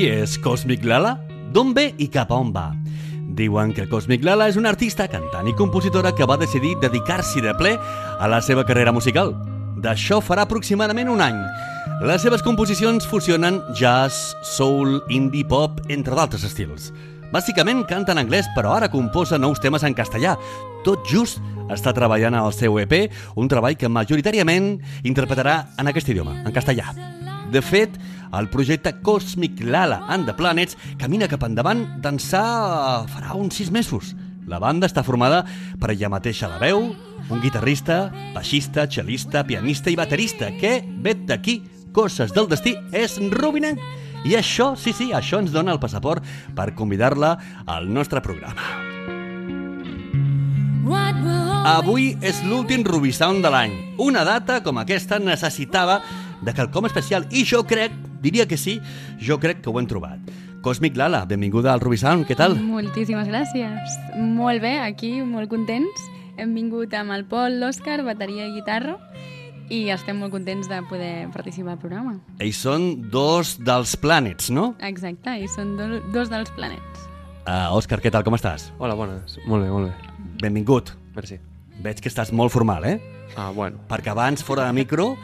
[0.00, 1.10] Qui és Cosmic Lala?
[1.52, 2.70] D'on ve i cap a on va?
[3.36, 7.52] Diuen que Cosmic Lala és una artista, cantant i compositora que va decidir dedicar-s'hi de
[7.58, 9.34] ple a la seva carrera musical.
[9.76, 11.36] D'això farà aproximadament un any.
[12.08, 16.94] Les seves composicions fusionen jazz, soul, indie pop, entre d'altres estils.
[17.28, 20.38] Bàsicament canta en anglès, però ara composa nous temes en castellà.
[20.80, 23.02] Tot just està treballant al seu EP,
[23.36, 26.88] un treball que majoritàriament interpretarà en aquest idioma, en castellà.
[27.50, 27.96] De fet,
[28.38, 32.42] el projecte Cosmic Lala and the Planets camina cap endavant d'ençà
[33.10, 34.12] farà uns sis mesos.
[34.46, 35.42] La banda està formada
[35.80, 36.92] per ella mateixa la veu,
[37.30, 41.60] un guitarrista, baixista, cel·lista, pianista i baterista, que, vet d'aquí,
[41.94, 43.82] coses del destí, és Rubinenc.
[44.26, 46.22] I això, sí, sí, això ens dona el passaport
[46.54, 47.34] per convidar-la
[47.66, 48.90] al nostre programa.
[51.60, 53.72] Avui és l'últim Rubisound de l'any.
[54.00, 56.00] Una data com aquesta necessitava
[56.42, 58.78] de quelcom especial i jo crec, diria que sí,
[59.20, 60.20] jo crec que ho hem trobat.
[60.60, 62.58] Cosmic Lala, benvinguda al Rubisound, què tal?
[62.60, 63.94] Moltíssimes gràcies.
[64.20, 66.02] Molt bé, aquí, molt contents.
[66.40, 68.98] Hem vingut amb el Pol, l'Òscar, bateria i guitarra,
[69.72, 72.16] i estem molt contents de poder participar al programa.
[72.42, 74.74] Ells són dos dels planets, no?
[74.84, 77.06] Exacte, i són do, dos dels planets.
[77.46, 78.68] Uh, Òscar, què tal, com estàs?
[78.78, 79.38] Hola, bones.
[79.48, 80.28] Molt bé, molt bé.
[80.42, 80.92] Benvingut.
[81.16, 81.40] Merci.
[81.80, 82.98] Veig que estàs molt formal, eh?
[83.36, 83.80] Ah, bueno.
[83.88, 85.14] Perquè abans, fora de micro...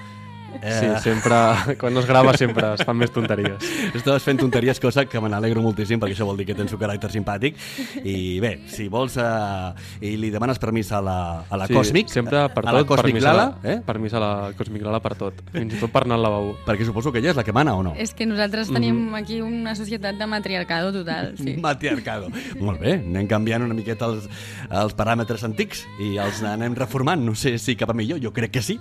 [0.63, 1.77] Sí, sempre...
[1.81, 3.63] Quan no es grava sempre es fan més tonteries.
[3.99, 6.81] Estaves fent tonteries, cosa que me n'alegro moltíssim, perquè això vol dir que tens un
[6.81, 7.59] caràcter simpàtic.
[8.03, 11.19] I bé, si vols uh, i li demanes permís a la,
[11.49, 13.79] a la sí, Cosmic, Sempre per a la tot, Cosmic permís, Lala, a la, eh?
[13.87, 15.43] permís a la Cosmic Lala per tot.
[15.55, 16.57] Fins i tot per anar al lavabo.
[16.67, 17.95] perquè suposo que ella és la que mana o no?
[17.97, 21.57] És que nosaltres tenim aquí una societat de matriarcado total, sí.
[21.67, 22.31] Matriarcado.
[22.61, 24.29] Molt bé, anem canviant una miqueta els,
[24.71, 27.23] els paràmetres antics i els anem reformant.
[27.27, 28.79] No sé si cap a millor, jo crec que sí.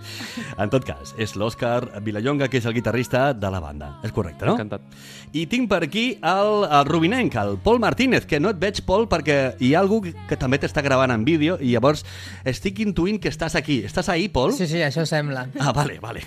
[0.57, 1.64] En tot cas, és l'Òscar
[2.05, 3.95] Vilallonga, que és el guitarrista de la banda.
[4.05, 4.55] És correcte, no?
[4.55, 4.85] Encantat.
[5.35, 9.07] I tinc per aquí el, el Rubinenc, el Pol Martínez, que no et veig, Pol,
[9.11, 12.05] perquè hi ha algú que també t'està gravant en vídeo i llavors
[12.47, 13.81] estic intuint que estàs aquí.
[13.87, 14.53] Estàs ahí, Pol?
[14.55, 15.47] Sí, sí, això sembla.
[15.59, 16.25] Ah, vale, vale.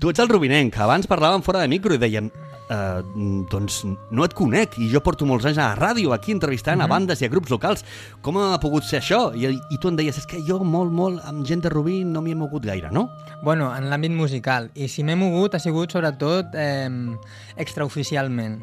[0.00, 0.78] Tu ets el Rubinenc.
[0.80, 2.30] Abans parlàvem fora de micro i dèiem
[2.70, 3.02] eh,
[3.50, 6.82] doncs no et conec i jo porto molts anys a la ràdio aquí entrevistant mm
[6.82, 6.92] -hmm.
[6.92, 7.84] a bandes i a grups locals.
[8.22, 9.34] Com ha pogut ser això?
[9.34, 12.22] I, i tu em deies, és que jo molt, molt amb gent de Rubí no
[12.22, 13.10] m'hi he mogut gaire, no?
[13.42, 14.69] Bueno, en l'àmbit musical.
[14.74, 16.88] I si m'he mogut ha sigut sobretot eh,
[17.56, 18.60] extraoficialment.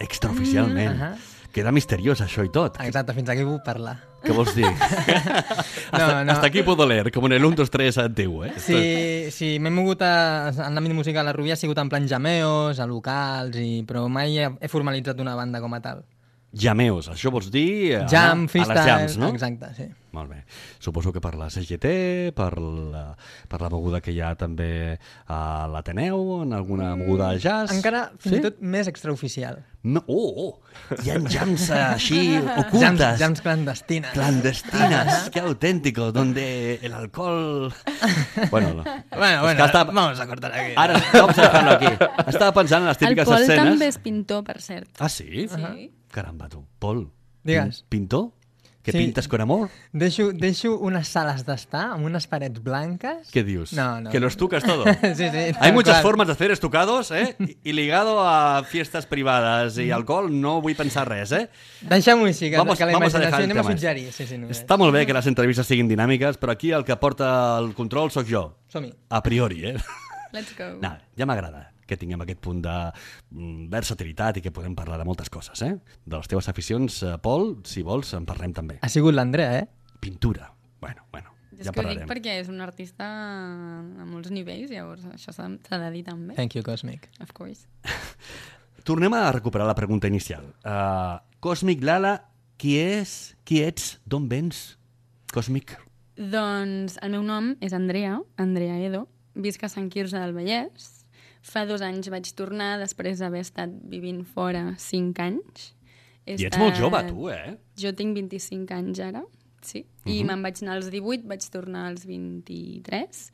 [0.00, 0.94] Extraoficialment.
[0.94, 1.36] Mm, ahà.
[1.54, 2.76] Queda misteriós això i tot.
[2.84, 3.96] Exacte, fins aquí puc parlar.
[4.22, 4.66] Què vols dir?
[5.92, 6.32] hasta, no.
[6.32, 8.52] hasta aquí puedo leer, com en el 1, 2, 3 antiguo, eh?
[8.60, 12.78] Sí, sí m'he mogut a, en l'àmbit musical a Rubí ha sigut en plan jameos,
[12.78, 16.04] a locals, i, però mai he, formalitzat una banda com a tal.
[16.52, 17.94] Jameos, això vols dir...
[17.96, 18.78] eh, Jam, anar freestyle...
[18.78, 19.32] A les jams, no?
[19.34, 19.88] Exacte, sí.
[20.12, 20.38] Molt bé.
[20.80, 23.02] Suposo que per la CGT, per la,
[23.48, 24.96] per la moguda que hi ha també
[25.28, 27.74] a l'Ateneu, en alguna moguda de jazz...
[27.74, 28.38] Encara fins sí?
[28.40, 29.58] i tot més extraoficial.
[29.88, 33.18] No, oh, oh, hi ha jams així Jams, ocultes.
[33.20, 34.10] jams clandestines.
[34.16, 37.72] Clandestinas, qué auténtico, donde el alcohol...
[38.50, 38.84] Bueno, no.
[39.12, 40.72] Bueno, bueno, que està- vamos a cortar aquí.
[40.74, 41.92] Ara, vamos a dejarlo aquí.
[42.32, 43.64] Estava pensant en les El típiques Pol escenes...
[43.74, 44.88] també és pintor, per cert.
[44.98, 45.46] Ah, sí?
[45.52, 45.90] Sí.
[46.10, 46.64] Caramba, tu.
[46.80, 47.04] Pol,
[47.44, 47.82] Digues.
[47.84, 48.30] pin- pintor?
[48.88, 48.98] Que Sí.
[49.04, 49.68] pintes con amor?
[49.92, 53.28] Deixo, deixo unes sales d'estar amb unes parets blanques.
[53.30, 53.74] ¿Qué dios?
[53.74, 54.08] No, no.
[54.08, 54.84] Que lo estucas todo.
[55.14, 55.52] sí, sí.
[55.60, 56.02] Hay muchas qual.
[56.02, 57.36] formas de hacer estucados, ¿eh?
[57.62, 61.50] Y- ligado a fiestas privadas y alcohol no vull pensar res, ¿eh?
[61.82, 64.12] Deixem-ho així, que, Vamos- que la vamos a imaginació el anem a suggerir.
[64.12, 66.96] Sí, sí, no Està molt bé que les entrevistes siguin dinàmiques, però aquí el que
[66.96, 68.56] porta el control sóc jo.
[68.72, 68.94] Som-hi.
[69.10, 69.76] A priori, eh?
[70.32, 70.78] Let's go.
[70.80, 72.74] No, ja m'agrada que tinguem aquest punt de
[73.32, 75.72] mm, versatilitat i que podem parlar de moltes coses, eh?
[76.04, 78.78] De les teves aficions, eh, Pol, si vols, en parlem també.
[78.84, 79.66] Ha sigut l'Andrea, eh?
[80.00, 80.52] Pintura.
[80.80, 82.08] Bueno, bueno, És ja que ho dic parlarem.
[82.12, 86.36] perquè és un artista a molts nivells, llavors això s'ha s'ha de dir també.
[86.38, 87.08] Thank you, Cosmic.
[87.20, 87.66] Of course.
[88.88, 90.54] Tornem a recuperar la pregunta inicial.
[90.64, 92.14] Uh, Cosmic Lala,
[92.56, 94.78] qui és, qui ets, d'on vens?
[95.34, 95.74] Cosmic.
[96.16, 99.04] Doncs el meu nom és Andrea, Andrea Edo.
[99.38, 100.97] Visc a Sant Quirze del Vallès.
[101.48, 105.70] Fa dos anys vaig tornar després d'haver estat vivint fora cinc anys.
[106.26, 107.56] He I ets estat- molt jove, tu, eh?
[107.80, 109.22] Jo tinc 25 anys ara,
[109.64, 109.86] sí.
[110.04, 113.30] I me'n vaig anar als 18, vaig tornar als 23.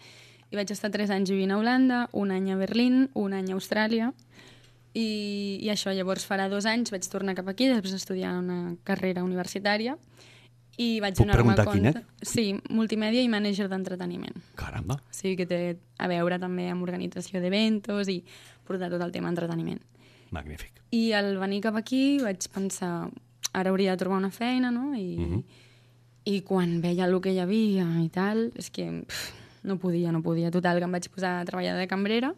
[0.53, 3.55] I vaig estar 3 anys vivint a Holanda, un any a Berlín, un any a
[3.57, 4.13] Austràlia.
[4.95, 9.25] I, I això, llavors farà dos anys vaig tornar cap aquí, després d'estudiar una carrera
[9.27, 9.97] universitària.
[10.79, 11.93] I vaig Puc donar-me preguntar compte...
[11.93, 12.03] quina?
[12.27, 14.35] Sí, multimèdia i mànager d'entreteniment.
[14.59, 14.97] Caramba.
[14.99, 15.59] O sigui que té
[16.03, 18.25] a veure també amb organització d'eventos i
[18.67, 19.81] portar tot el tema entreteniment.
[20.35, 20.81] Magnífic.
[20.91, 23.09] I al venir cap aquí vaig pensar,
[23.53, 24.95] ara hauria de trobar una feina, no?
[24.99, 25.45] I, Mhm.
[26.27, 29.33] i quan veia el que hi havia i tal, és que pff,
[29.63, 30.51] no podia, no podia.
[30.51, 32.35] Total, que em vaig posar a treballar de cambrera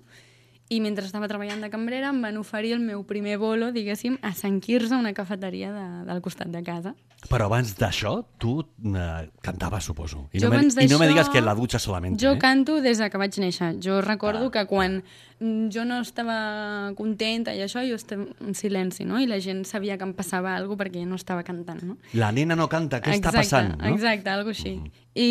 [0.68, 4.32] i mentre estava treballant de cambrera em van oferir el meu primer bolo, diguéssim, a
[4.34, 6.94] Sant Quirze, una cafeteria de, del costat de casa.
[7.30, 10.26] Però abans d'això, tu eh, cantaves, suposo.
[10.36, 12.18] I Jo no, me, I no me digues que la dutxa solament.
[12.20, 12.38] Jo eh?
[12.38, 13.76] canto des de que vaig néixer.
[13.82, 15.00] Jo recordo Ah, que quan
[15.40, 19.18] mm, jo no estava contenta i això, jo estava en silenci, no?
[19.18, 21.96] I la gent sabia que em passava alguna perquè jo no estava cantant, no?
[22.12, 23.74] La nena no canta, què està Exacte, passant?
[23.80, 23.94] No?
[23.94, 24.76] Exacte, algo així.
[25.16, 25.30] I,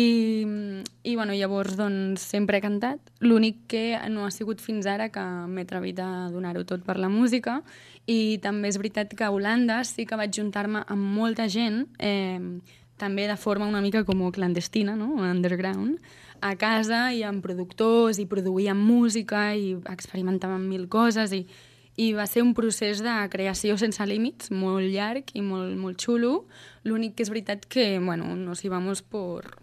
[1.04, 2.98] I, bueno, llavors, doncs, sempre he cantat.
[3.22, 7.10] L'únic que no ha sigut fins ara que m'he atrevit a donar-ho tot per la
[7.12, 7.60] música
[8.06, 12.40] i també és veritat que a Holanda sí que vaig juntar-me amb molta gent, eh,
[12.96, 15.14] també de forma una mica com clandestina, no?
[15.20, 16.00] underground,
[16.40, 21.46] a casa i amb productors i produïem música i experimentàvem mil coses i,
[21.96, 26.46] i va ser un procés de creació sense límits, molt llarg i molt, molt xulo.
[26.84, 29.56] L'únic que és veritat que, bueno, nos íbamos por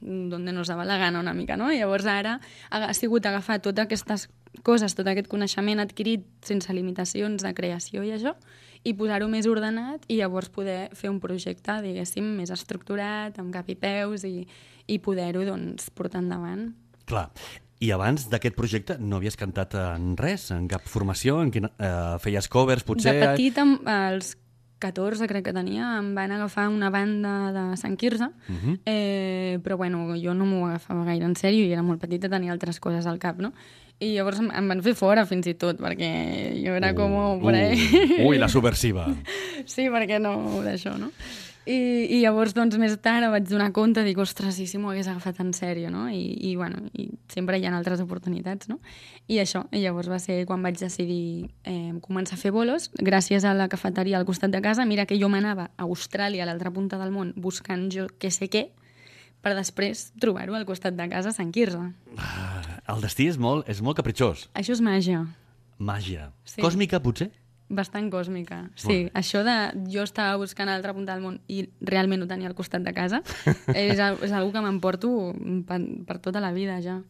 [0.00, 1.72] donde nos dava la gana una mica, no?
[1.72, 2.38] Llavors ara
[2.70, 4.28] ha sigut agafar totes aquestes
[4.62, 8.34] coses, tot aquest coneixement adquirit sense limitacions de creació i això,
[8.86, 13.68] i posar-ho més ordenat i llavors poder fer un projecte, diguéssim, més estructurat, amb cap
[13.68, 14.46] i peus i,
[14.86, 16.70] i poder-ho, doncs, portar endavant.
[17.08, 17.28] Clar.
[17.80, 22.18] I abans d'aquest projecte no havies cantat en res, en cap formació, en quina, eh,
[22.22, 23.14] feies covers, potser...
[23.14, 24.34] De petit, amb, als
[24.82, 28.80] 14, crec que tenia, em van agafar una banda de Sant Quirze, Mhm.
[28.86, 32.52] eh, però bueno, jo no m'ho agafava gaire en sèrio i era molt petita, tenia
[32.52, 33.52] altres coses al cap, no?
[33.98, 36.08] I llavors em, em van fer fora fins i tot, perquè
[36.62, 37.12] jo era com...
[37.42, 37.74] por ahí.
[37.74, 39.08] Uh, ui, la subversiva.
[39.66, 41.10] Sí, perquè no d'això, no?
[41.68, 45.10] I, I llavors, doncs, més tard vaig donar compte, dic, ostres, i si m'ho hagués
[45.10, 46.06] agafat en sèrio, no?
[46.08, 48.78] I, i, bueno, i sempre hi ha altres oportunitats, no?
[49.28, 53.44] I això, i llavors va ser quan vaig decidir eh, començar a fer bolos, gràcies
[53.44, 56.72] a la cafeteria al costat de casa, mira que jo m'anava a Austràlia, a l'altra
[56.72, 58.70] punta del món, buscant jo què sé què,
[59.44, 61.80] per després trobar-ho al costat de casa a Sant Quirze.
[62.18, 62.62] Ah,
[62.94, 64.48] el destí és molt, és molt capritxós.
[64.58, 65.24] Això és màgia.
[65.78, 66.32] Màgia.
[66.48, 66.60] Sí.
[66.62, 67.30] Còsmica, potser?
[67.68, 68.62] Bastant còsmica.
[68.80, 69.10] Sí, bé.
[69.18, 69.56] això de
[69.92, 72.94] jo estava buscant a l'altra punta del món i realment ho tenia al costat de
[72.96, 73.20] casa,
[73.76, 75.10] és, és algo que m'emporto
[75.68, 77.02] per, per tota la vida ja.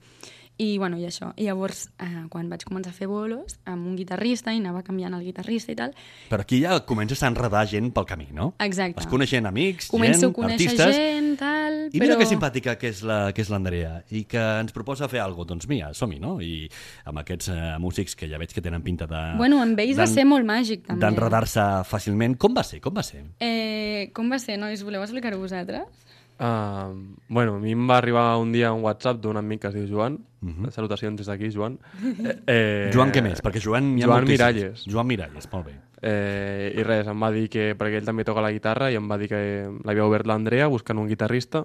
[0.58, 1.30] I, bueno, i això.
[1.38, 5.14] I llavors, eh, quan vaig començar a fer bolos, amb un guitarrista, i anava canviant
[5.14, 5.94] el guitarrista i tal,
[6.28, 8.50] Però aquí ja comences a enredar gent pel camí, no?
[8.58, 8.98] Exacte.
[8.98, 10.96] Vas coneixent amics, començo gent, a conèixer artistes...
[10.96, 11.78] gent, tal...
[11.92, 12.18] I mira però...
[12.18, 15.52] que simpàtica que és la que és l'Andrea i que ens proposa fer alguna cosa.
[15.54, 16.34] Doncs mira, som-hi, no?
[16.42, 16.66] I
[17.08, 19.22] amb aquests eh, músics que ja veig que tenen pinta de...
[19.38, 21.04] Bueno, amb ells va ser molt màgic, també.
[21.06, 22.34] D'enredar-se fàcilment.
[22.42, 22.82] Com va ser?
[22.82, 23.22] Com va ser?
[23.38, 24.82] Eh, com va ser, nois?
[24.82, 26.07] Voleu explicar-ho vosaltres?
[26.38, 29.74] Uh, bueno, a mi em va arribar un dia un WhatsApp d'un amic que es
[29.74, 30.20] diu Joan.
[30.70, 31.78] Salutacions des d'aquí, Joan.
[32.28, 33.42] Eh, eh, Joan què més?
[33.42, 34.38] Perquè Joan hi ha Joan moltíssims.
[34.38, 34.84] Miralles.
[34.86, 35.74] Joan Miralles, molt bé.
[36.00, 39.10] Eh, I res, em va dir que, perquè ell també toca la guitarra, i em
[39.10, 39.40] va dir que
[39.84, 41.64] l'havia obert l'Andrea buscant un guitarrista.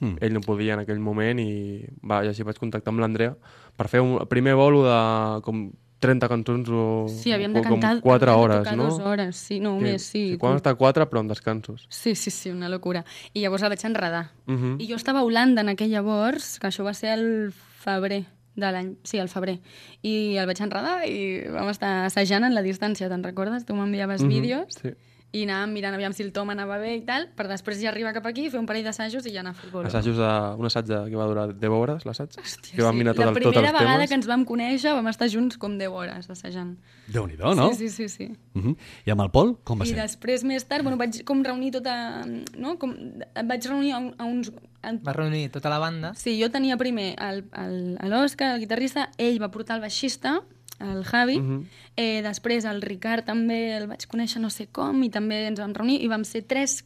[0.00, 0.16] Mm.
[0.20, 3.34] Ell no podia en aquell moment i, va, i així vaig contactar amb l'Andrea
[3.76, 5.00] per fer un primer bolo de
[5.44, 8.00] com 30 cançons o Sí, havíem de cantar...
[8.00, 8.84] com 4 havíem de hores, no?
[8.88, 10.36] dues hores, sí, no, Que- més, sí.
[10.40, 11.86] Quan està 4, però amb descansos.
[11.88, 13.04] Sí, sí, sí, una locura.
[13.34, 14.30] I llavors el vaig enredar.
[14.46, 14.76] Mhm.
[14.80, 18.24] I jo estava a Holanda en aquell llavors, que això va ser el febrer
[18.56, 18.96] de l'any...
[19.04, 19.60] Sí, el febrer.
[20.02, 23.64] I el vaig enredar i vam estar assajant en la distància, te'n recordes?
[23.64, 24.90] Tu m'enviaves Mhm, vídeos sí.
[25.32, 28.12] I anàvem mirant aviam si el tom anava bé i tal, per després ja arribar
[28.12, 29.86] cap aquí, fer un parell d'assajos i ja anar a el bolo.
[29.86, 33.14] Assajos de, un assaig de, que va durar 10 hores, l'assaig, Hòstia, que vam mirar
[33.14, 34.08] tot la el, primera els vegada temes.
[34.10, 36.76] que ens vam conèixer vam estar junts com 10 hores assajant.
[37.06, 37.72] Déu-n'hi-do, no?
[37.74, 38.32] Sí, sí, sí, sí.
[38.54, 38.76] Uh -huh.
[39.06, 39.96] I amb el Pol, com va I ser?
[40.02, 42.24] després, més tard, bueno, vaig com reunir tota...
[42.56, 42.78] No?
[42.78, 42.90] Com,
[43.34, 44.50] em vaig reunir a, un, a uns...
[44.82, 46.14] A, Va reunir tota la banda.
[46.14, 50.40] sí, jo tenia primer el- el- l'Òscar, el guitarrista, ell va portar el baixista,
[50.80, 51.64] el Javi, Mhm.
[51.96, 55.74] eh, després el Ricard també el vaig conèixer no sé com, i també ens vam
[55.74, 56.84] reunir, i vam ser tres,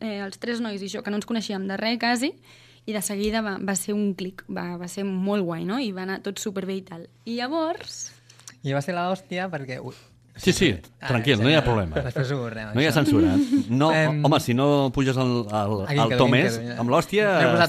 [0.00, 2.32] eh, els tres nois i jo, que no ens coneixíem de res quasi,
[2.86, 5.78] i de seguida va, va ser un clic, va, va ser molt guai, no?
[5.80, 7.08] I va anar tot superbé i tal.
[7.24, 8.12] I llavors...
[8.62, 9.78] I va ser l'hòstia perquè...
[10.36, 12.00] Sí, sí, Ah, tranquil, no hi ha problema.
[12.02, 13.36] Després ho veurem, No hi ha censura.
[13.68, 16.78] No, Em- home, si no puges el, el, el quedo, més, quedo, ja.
[16.80, 17.26] amb l'hòstia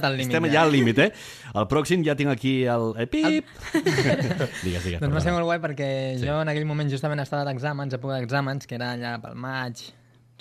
[0.08, 0.52] al estem ja.
[0.54, 1.12] ja al límit, eh?
[1.54, 2.94] El pròxim ja tinc aquí el...
[2.98, 3.46] Eh, pip!
[4.66, 5.02] digues, digues.
[5.02, 6.26] Doncs va ser molt guai perquè sí.
[6.26, 9.84] jo en aquell moment justament estava d'exàmens, època d'exàmens, que era allà pel maig,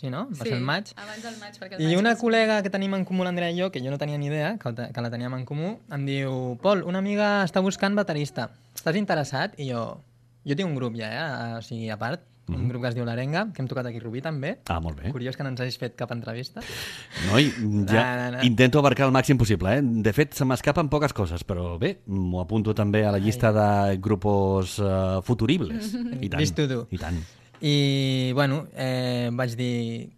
[0.00, 0.25] sí, no?
[0.33, 0.95] Va ser el maig.
[0.97, 3.61] abans del maig, perquè el I maig una col·lega que tenim en comú, l'Andrea i
[3.61, 6.57] jo, que jo no tenia ni idea, que, que la teníem en comú, em diu,
[6.64, 8.49] Pol, una amiga està buscant baterista.
[8.75, 9.59] Estàs interessat?
[9.61, 9.85] I jo,
[10.44, 11.58] jo tinc un grup ja, eh?
[11.58, 14.02] o sigui, a part, un grup que es diu l'Arenga, que hem tocat aquí a
[14.04, 14.50] Rubí també.
[14.68, 15.08] Ah, molt bé.
[15.14, 16.60] Curiós que no ens hagis fet cap entrevista.
[17.30, 17.46] Noi,
[17.88, 18.42] ja No, no, no.
[18.44, 19.80] intento abarcar el màxim possible, eh?
[19.80, 23.96] De fet, se m'escapen poques coses, però bé, m'ho apunto també a la llista de
[23.96, 25.94] grupos uh, futuribles.
[26.20, 26.40] I tant.
[26.44, 26.82] Vist do.
[26.92, 27.22] I tant.
[27.64, 30.10] I, bueno, eh, vaig dir,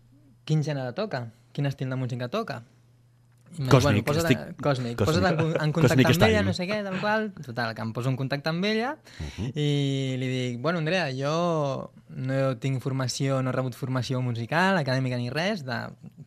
[0.45, 1.29] quin gènere toca?
[1.55, 2.65] Quin estil de música toca?
[3.57, 4.99] Dir, Còsmic, posa't, estic- còsmic, còsmic.
[5.01, 7.29] posa't en, en contacte Còsmic amb ella, no sé què, tal qual.
[7.45, 8.91] Total, que em poso en contacte amb ella
[9.55, 15.17] i li dic, bueno, Andrea, jo no tinc formació, no he rebut formació musical, acadèmica
[15.17, 15.79] ni res, de,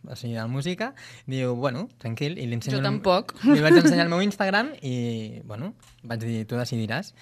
[0.09, 0.93] o sigui, de música.
[1.29, 2.77] Diu, bueno, tranquil, i li ensenyo...
[2.79, 3.35] Jo el- tampoc.
[3.45, 7.13] Li vaig ensenyar el meu Instagram i, bueno, vaig dir, tu decidiràs.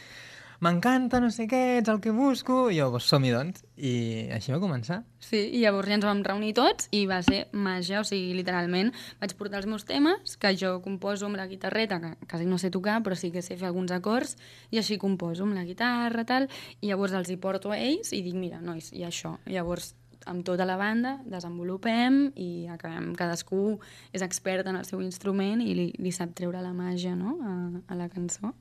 [0.57, 2.71] M'encanta, no sé què, ets el que busco.
[2.73, 3.61] I jo, pues, som-hi, doncs.
[3.77, 3.91] I
[4.33, 5.03] així va començar.
[5.21, 8.89] Sí, i llavors ja ens vam reunir tots i va ser màgia, o sigui, literalment
[9.21, 12.71] vaig portar els meus temes, que jo composo amb la guitarreta, que quasi no sé
[12.73, 14.33] tocar, però sí que sé fer alguns acords,
[14.73, 16.49] i així composo amb la guitarra, tal,
[16.81, 19.37] i llavors els hi porto a ells i dic, mira, nois, i això.
[19.45, 19.93] I llavors
[20.27, 23.77] amb tota la banda desenvolupem i acabem, cadascú
[24.11, 27.37] és expert en el seu instrument i li, li sap treure la màgia no?
[27.45, 27.53] a,
[27.93, 28.55] a la cançó.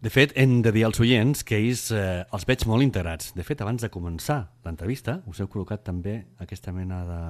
[0.00, 3.32] De fet, hem de dir als oients que ells eh, els veig molt integrats.
[3.34, 7.22] De fet, abans de començar l'entrevista, us heu col·locat també aquesta mena de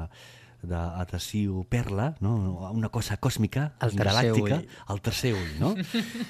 [0.58, 2.32] d'adhesiu perla, no?
[2.75, 4.64] una cosa còsmica, El galàctica, ull.
[4.90, 5.68] el tercer ull, no?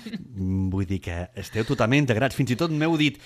[0.75, 2.37] Vull dir que esteu totalment integrats.
[2.37, 3.16] Fins i tot m'heu dit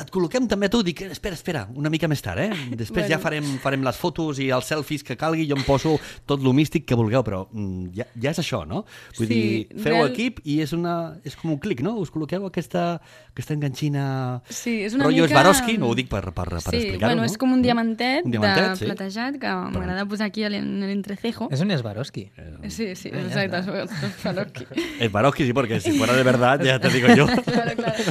[0.00, 2.50] et col·loquem també a tu, dic, espera, espera, una mica més tard, eh?
[2.80, 3.12] Després Bueno.
[3.14, 6.52] ja farem, farem les fotos i els selfies que calgui, jo em poso tot lo
[6.56, 8.84] místic que vulgueu, però mm, ja, ja és això, no?
[9.18, 11.96] Vull Sí, dir, feu real- equip i és, una, és com un clic, no?
[12.00, 13.00] Us col·loqueu aquesta,
[13.34, 14.40] aquesta enganxina...
[14.48, 15.34] Sí, és una Rotllo mica...
[15.36, 17.28] Swarovski, no ho dic per, per, per sí, explicar-ho, bueno, no?
[17.30, 18.88] és com un diamantet, Un diamantet, de sí.
[18.90, 21.48] platejat que m'agrada posar aquí a en l'entrecejo.
[21.52, 22.26] És un Swarovski.
[22.68, 23.56] Sí, sí, Ah, ya exacto.
[23.84, 23.90] es
[24.22, 24.64] Swarovski.
[25.10, 27.26] Swarovski sí, porque si fuera de verdad, ya te digo yo.
[27.44, 28.04] claro, claro.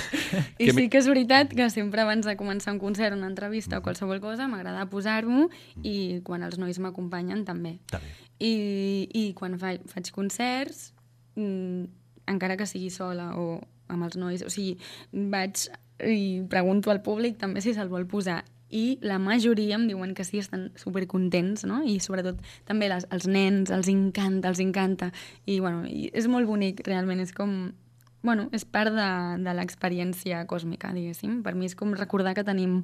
[0.59, 3.85] I sí que és veritat que sempre abans de començar un concert, una entrevista o
[3.85, 5.47] qualsevol cosa, m'agrada posar-m'ho
[5.87, 7.77] i quan els nois m'acompanyen també.
[7.87, 8.13] Està bé.
[8.39, 8.53] I,
[9.15, 10.91] i quan faig, faig concerts,
[11.39, 11.89] mm,
[12.31, 13.59] encara que sigui sola o
[13.89, 14.77] amb els nois, o sigui,
[15.11, 15.67] vaig
[16.05, 20.23] i pregunto al públic també si se'l vol posar i la majoria em diuen que
[20.23, 21.81] sí, estan supercontents, no?
[21.81, 22.37] I sobretot
[22.69, 25.09] també les, els nens, els encanta, els encanta.
[25.45, 27.71] I, bueno, i és molt bonic, realment, és com...
[28.21, 29.07] Bueno, és part de,
[29.43, 31.39] de l'experiència còsmica, diguéssim.
[31.45, 32.81] Per mi és com recordar que tenim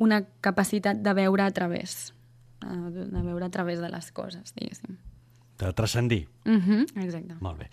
[0.00, 2.14] una capacitat de veure a través,
[2.64, 4.96] eh, de veure a través de les coses, diguéssim.
[5.60, 6.22] De transcendir.
[6.46, 7.36] Mhm, exacte.
[7.40, 7.70] Molt bé.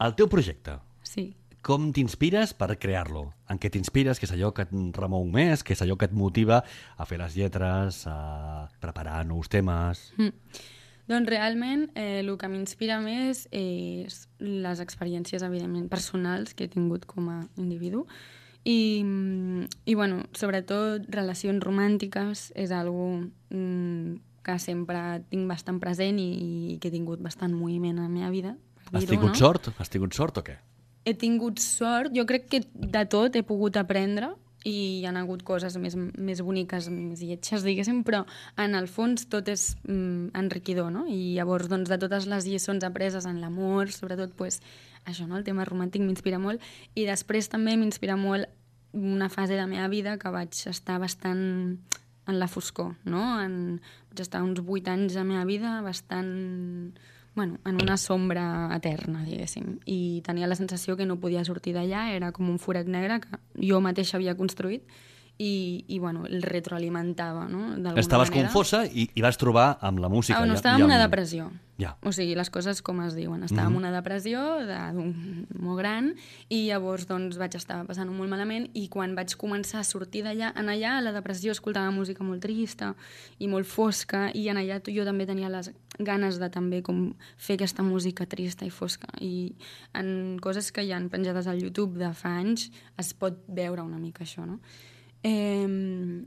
[0.00, 1.34] El teu projecte, Sí.
[1.62, 3.34] com t'inspires per crear-lo?
[3.50, 4.18] En què t'inspires?
[4.20, 5.62] Què és allò que et remou més?
[5.64, 6.62] Què és allò que et motiva
[6.96, 10.12] a fer les lletres, a preparar nous temes?
[10.16, 10.32] Mm.
[11.06, 17.06] Doncs realment eh, el que m'inspira més és les experiències, evidentment, personals que he tingut
[17.06, 18.06] com a individu.
[18.66, 19.04] I,
[19.86, 23.12] i bueno, sobretot relacions romàntiques és algo
[23.54, 26.30] mm, que sempre tinc bastant present i,
[26.74, 28.56] i que he tingut bastant moviment a la meva vida.
[28.90, 29.38] Has tingut no?
[29.38, 29.70] sort?
[29.78, 30.58] Has tingut sort o què?
[31.06, 34.32] he tingut sort, jo crec que de tot he pogut aprendre
[34.66, 38.24] i hi ha hagut coses més, més boniques, més lletges, diguéssim, però
[38.58, 41.04] en el fons tot és mm, enriquidor, no?
[41.06, 44.58] I llavors, doncs, de totes les lliçons apreses en l'amor, sobretot, pues,
[45.06, 45.38] això, no?
[45.38, 46.64] El tema romàntic m'inspira molt.
[46.98, 48.50] I després també m'inspira molt
[48.96, 51.44] una fase de la meva vida que vaig estar bastant
[52.26, 53.36] en la foscor, no?
[53.42, 53.78] En,
[54.10, 56.96] vaig estar uns vuit anys de la meva vida bastant
[57.36, 59.76] bueno, en una sombra eterna, diguéssim.
[59.84, 63.38] I tenia la sensació que no podia sortir d'allà, era com un forat negre que
[63.60, 64.88] jo mateixa havia construït
[65.38, 67.74] i, i bueno, el retroalimentava, no?
[67.96, 68.48] Estaves manera.
[68.48, 70.38] confosa i, i vas trobar amb la música.
[70.38, 71.50] Ah, ja- estava ja en una un- depressió.
[71.78, 71.90] Ja.
[72.08, 73.42] O sigui, les coses com es diuen.
[73.44, 74.78] Estava en una depressió de,
[75.60, 76.06] molt gran
[76.48, 80.54] i llavors doncs, vaig estar passant molt malament i quan vaig començar a sortir d'allà,
[80.56, 82.94] en allà la depressió escoltava música molt trista
[83.38, 87.58] i molt fosca i en allà jo també tenia les ganes de també com fer
[87.60, 89.52] aquesta música trista i fosca i
[89.92, 93.98] en coses que hi han penjades al YouTube de fa anys es pot veure una
[94.00, 94.60] mica això, no?
[95.24, 95.66] Eh,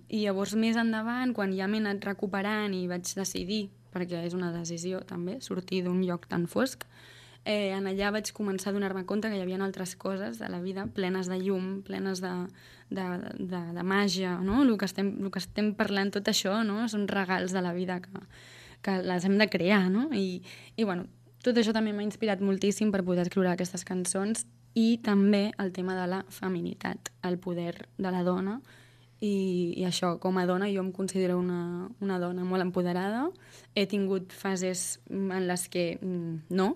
[0.09, 4.51] I llavors més endavant, quan ja m'he anat recuperant i vaig decidir, perquè és una
[4.53, 6.85] decisió també, sortir d'un lloc tan fosc,
[7.45, 10.59] eh, en allà vaig començar a donar-me compte que hi havia altres coses de la
[10.61, 12.33] vida plenes de llum, plenes de,
[12.89, 13.05] de,
[13.39, 14.61] de, de màgia, no?
[14.63, 16.87] El que, estem, el que estem parlant, tot això, no?
[16.91, 18.25] Són regals de la vida que,
[18.85, 20.09] que les hem de crear, no?
[20.13, 20.41] I,
[20.75, 21.07] i bueno,
[21.43, 24.45] tot això també m'ha inspirat moltíssim per poder escriure aquestes cançons
[24.77, 28.59] i també el tema de la feminitat, el poder de la dona.
[29.19, 33.25] I, i això, com a dona jo em considero una, una dona molt empoderada.
[33.75, 36.75] He tingut fases en les que mm, no.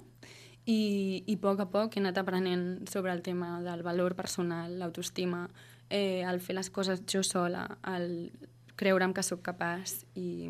[0.66, 4.78] I, i a poc a poc he anat aprenent sobre el tema del valor personal,
[4.80, 5.48] l'autoestima,
[5.90, 8.32] eh, el fer les coses jo sola, el
[8.80, 10.50] creure'm que sóc capaç i,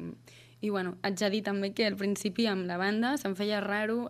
[0.61, 4.07] i bueno, haig de dir també que al principi amb la banda se'm feia raro,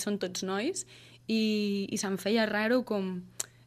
[0.00, 0.86] són tots nois,
[1.28, 3.20] i, i se'm feia raro com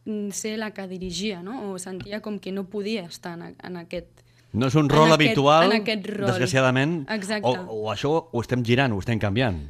[0.06, 1.72] mm, ser la que dirigia, no?
[1.72, 4.10] O sentia com que no podia estar en, en aquest...
[4.54, 6.28] No és un en rol aquest- habitual, en aquest rol.
[6.28, 6.96] desgraciadament.
[7.10, 7.48] Exacte.
[7.48, 9.62] O, o això ho estem girant, ho estem canviant.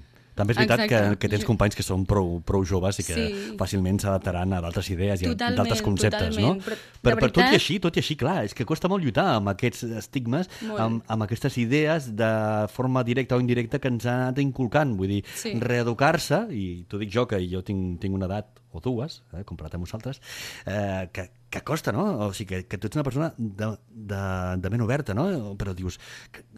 [0.41, 1.17] També és veritat que, Exacte.
[1.21, 3.55] que tens Jo- companys que són prou, prou joves i que Sí.
[3.59, 6.63] fàcilment s'adaptaran a d'altres idees i a Totalment, d'altres conceptes, totalment, no?
[6.65, 9.03] però per, per tot i veritat- així, tot i així, clar, és que costa molt
[9.03, 10.79] lluitar amb aquests estigmes, Molt.
[10.79, 12.31] amb, amb aquestes idees de
[12.73, 14.97] forma directa o indirecta que ens ha anat inculcant.
[14.97, 15.53] Vull dir, Sí.
[15.59, 19.75] reeducar-se, i t'ho dic jo, que jo tinc, tinc una edat o dues, eh, comparat
[19.75, 20.21] amb vosaltres,
[20.65, 22.05] eh, que, que costa, no?
[22.25, 24.21] O sigui, que, que tu ets una persona de, de,
[24.63, 25.25] de ment oberta, no?
[25.59, 25.97] Però dius,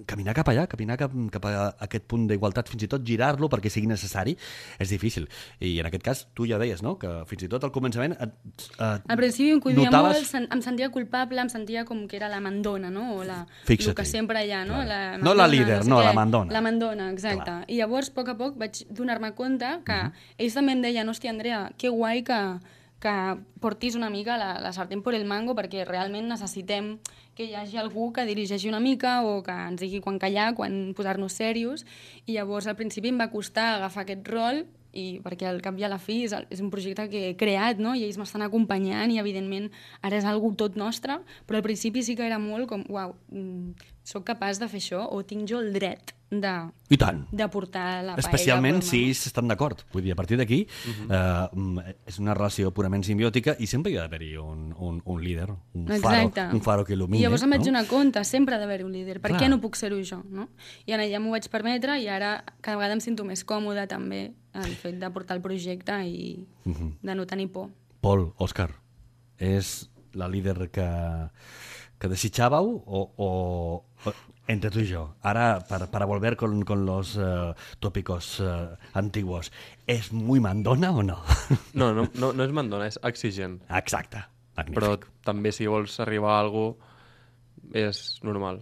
[0.06, 1.54] caminar cap allà, caminar cap, cap a
[1.88, 4.36] aquest punt d'igualtat, fins i tot girar-lo perquè sigui necessari,
[4.78, 5.26] és difícil.
[5.60, 8.14] I en aquest cas, tu ja deies, no?, que fins i tot al començament...
[8.22, 8.36] Et,
[8.78, 12.30] et Al principi em cuidava notaves- molt, em sentia culpable, em sentia com que era
[12.30, 13.16] la mandona, no?
[13.18, 14.78] O la, el que sempre hi ha, no?
[14.84, 14.88] Claro.
[14.94, 16.06] La No la mandona, líder, sé no, què.
[16.06, 16.54] la mandona.
[16.54, 17.50] La mandona, exacte.
[17.50, 17.66] Clar.
[17.68, 20.00] I llavors, a poc a poc, vaig donar-me compte que
[20.38, 22.40] ells també em deien, hòstia, Andrea, que guai que,
[23.04, 23.13] que
[23.60, 26.96] portis una mica la, la sartén por el mango perquè realment necessitem
[27.36, 30.94] que hi hagi algú que dirigeixi una mica o que ens digui quan callar, quan
[30.96, 31.84] posar-nos serios.
[32.26, 34.63] I llavors al principi em va costar agafar aquest rol
[34.94, 37.82] i perquè al cap i a la fi és, és un projecte que he creat,
[37.82, 37.96] no?
[37.98, 39.72] I ells m'estan acompanyant i, evidentment,
[40.06, 41.18] ara és algo tot nostre,
[41.50, 45.06] però al principi sí que era molt com, uau, mm, sóc capaç de fer això
[45.12, 46.50] o tinc jo el dret de,
[46.89, 47.20] I tant.
[47.32, 48.24] de portar la paella.
[48.24, 49.84] Especialment si estan d'acord.
[49.94, 53.98] Vull dir, a partir d'aquí eh, mm, és una relació purament simbiòtica i sempre hi
[54.00, 55.46] ha d'haver-hi un, un, un líder,
[55.78, 56.48] un faro, Exacte.
[56.58, 57.22] un faro que il·lumini.
[57.22, 57.66] I llavors em vaig no?
[57.70, 59.20] donar compte, sempre ha d'haver-hi un líder.
[59.22, 59.44] Per Clar.
[59.44, 60.24] què no puc ser-ho jo?
[60.34, 60.50] No?
[60.88, 64.32] I en allà m'ho vaig permetre i ara cada vegada em sento més còmoda també
[64.58, 66.98] el fet de portar el projecte i Mhm.
[67.04, 67.70] de no tenir por.
[68.02, 68.72] Paul, Òscar,
[69.38, 70.89] és la líder que,
[72.00, 73.86] que desitjàveu o, o
[74.48, 75.04] entre tu i jo?
[75.24, 79.52] Ara, para, para volver con, con los eh, tópicos eh, antiguos,
[79.88, 81.22] ¿es muy mandona o no?
[81.74, 83.62] No, no, no, no és mandona, és exigent.
[83.72, 84.26] Exacte,
[84.58, 84.82] magnífic.
[84.82, 86.68] Però també si vols arribar a algú
[87.74, 88.62] és normal.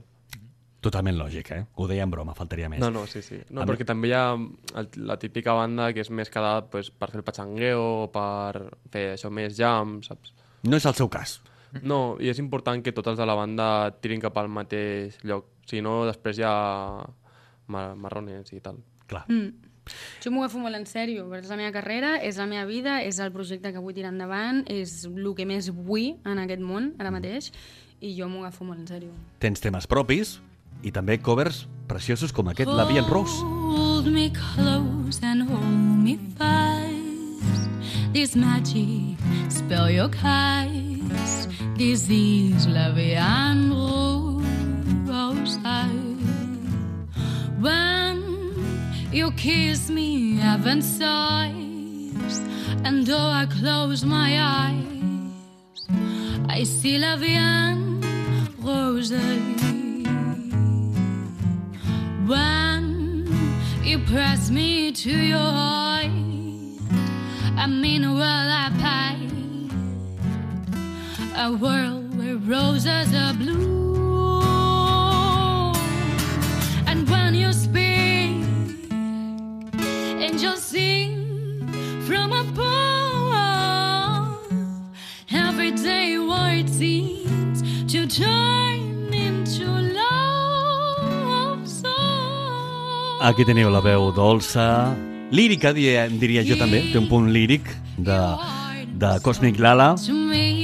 [0.81, 1.63] Totalment lògic, eh?
[1.77, 2.81] Ho deia en broma, faltaria més.
[2.81, 3.37] No, no, sí, sí.
[3.53, 6.89] No, A perquè també hi ha el, la típica banda que és més quedada pues,
[6.89, 10.33] per fer el patxangueo o per fer això més jam, saps?
[10.65, 11.39] No és el seu cas.
[11.91, 13.65] No, i és important que tots els de la banda
[14.03, 15.47] tirin cap al mateix lloc.
[15.69, 16.55] Si no, després hi ha
[17.71, 18.81] mar marrones i tal.
[19.07, 19.25] Clar.
[19.29, 19.69] Mm.
[20.21, 22.99] Jo m'ho agafo molt en sèrio, perquè és la meva carrera, és la meva vida,
[23.01, 26.93] és el projecte que vull tirar endavant, és el que més vull en aquest món,
[27.01, 27.49] ara mateix,
[28.01, 29.11] i jo m'ho agafo molt en sèrio.
[29.41, 30.37] Tens temes propis
[30.85, 33.41] i també covers preciosos com aquest, La Via en Ros.
[33.41, 37.01] Hold me close and hold me fast.
[38.13, 39.17] This magic
[39.49, 41.40] spell your kiss.
[41.83, 43.73] This is love and
[45.09, 45.57] rose.
[47.59, 48.17] When
[49.11, 52.35] you kiss me, heaven sighs,
[52.85, 55.87] and though I close my eyes,
[56.47, 58.05] I see love and
[58.63, 59.63] roses.
[62.27, 62.83] When
[63.81, 66.11] you press me to your heart,
[67.57, 69.40] I mean world I pie,
[71.35, 73.71] a world where roses are blue.
[76.87, 78.43] And when you speak,
[80.19, 81.67] angels sing
[82.05, 82.67] from above.
[85.31, 89.65] Every day, what seems to turn into
[89.95, 93.21] love song.
[93.21, 94.95] Aquí teniu la veu dolça,
[95.31, 97.63] lírica, diria, diria jo també, té un punt líric
[97.97, 98.19] de,
[98.99, 100.60] de Cosmic Lala, To me,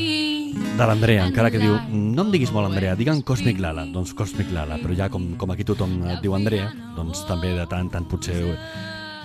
[0.78, 4.52] de l'Andrea, encara que diu, no em diguis molt Andrea, digue'm Cosmic Lala, doncs Cosmic
[4.54, 8.06] Lala, però ja com, com aquí tothom et diu Andrea, doncs també de tant tant
[8.06, 8.38] potser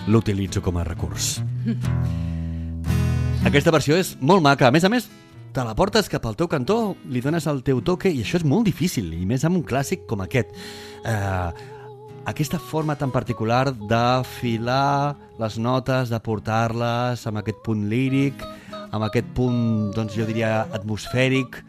[0.09, 1.35] l'utilitzo com a recurs.
[3.49, 5.05] Aquesta versió és molt maca, a més a més,
[5.53, 8.47] te la portes cap al teu cantó, li dones el teu toque i això és
[8.49, 10.57] molt difícil, i més amb un clàssic com aquest.
[11.05, 11.69] Eh,
[12.33, 18.41] aquesta forma tan particular d'afilar les notes, de portar-les amb aquest punt líric,
[18.93, 21.63] amb aquest punt, doncs jo diria, atmosfèric,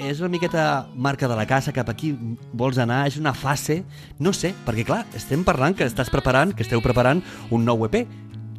[0.00, 2.14] és una miqueta marca de la casa, cap aquí
[2.56, 3.82] vols anar, és una fase,
[4.18, 7.20] no sé, perquè clar, estem parlant que estàs preparant, que esteu preparant
[7.52, 8.02] un nou EP.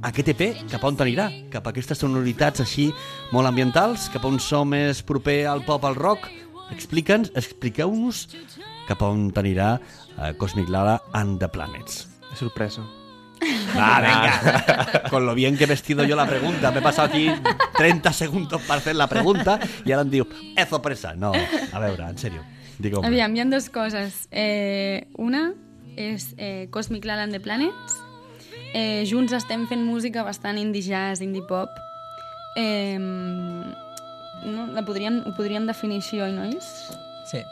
[0.05, 1.27] Aquest EP cap on t'anirà?
[1.53, 2.87] Cap a aquestes sonoritats així
[3.33, 4.07] molt ambientals?
[4.13, 6.29] Cap a un so més proper al pop, al rock?
[6.73, 8.25] Explica'ns, expliqueu-nos
[8.87, 12.07] cap a on t'anirà uh, Cosmic Lala and the Planets.
[12.33, 13.00] Sorpresa.
[13.75, 15.09] Va, venga.
[15.09, 16.71] Con lo bien que he vestido yo la pregunta.
[16.71, 17.31] Me he pasado aquí
[17.77, 20.25] 30 segundos para hacer la pregunta y ahora em diu,
[20.55, 21.15] és sorpresa.
[21.15, 22.43] No, a veure, en sèrio.
[22.81, 23.05] Digue'm.
[23.05, 24.27] Aviam, hi ha dues coses.
[24.31, 25.51] Eh, una
[25.97, 27.97] és eh, Cosmic Lala and the Planets.
[28.73, 31.69] Eh, junts estem fent música bastant indie jazz, indie pop.
[32.57, 36.69] Eh, no, la podríem, ho podríem definir així, oi, nois?
[37.31, 37.43] Sí.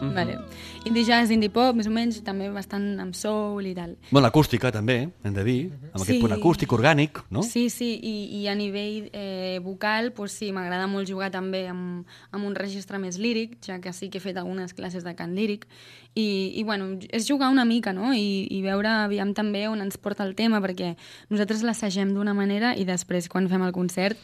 [0.00, 0.14] Mm -hmm.
[0.14, 0.38] vale.
[0.84, 3.96] Indie jazz, indie pop, més o menys, també bastant amb soul i tal.
[4.10, 6.20] Bueno, l'acústica també, hem de dir, amb aquest Sí.
[6.20, 7.42] punt acústic, orgànic, no?
[7.42, 12.06] Sí, sí, i, i a nivell eh, vocal, pues sí, m'agrada molt jugar també amb,
[12.30, 15.34] amb un registre més líric, ja que sí que he fet algunes classes de cant
[15.34, 15.66] líric,
[16.14, 19.96] i, i bueno, és jugar una mica, no?, I, i veure aviam també on ens
[19.96, 20.96] porta el tema, perquè
[21.30, 24.16] nosaltres l'assagem d'una manera i després, quan fem el concert,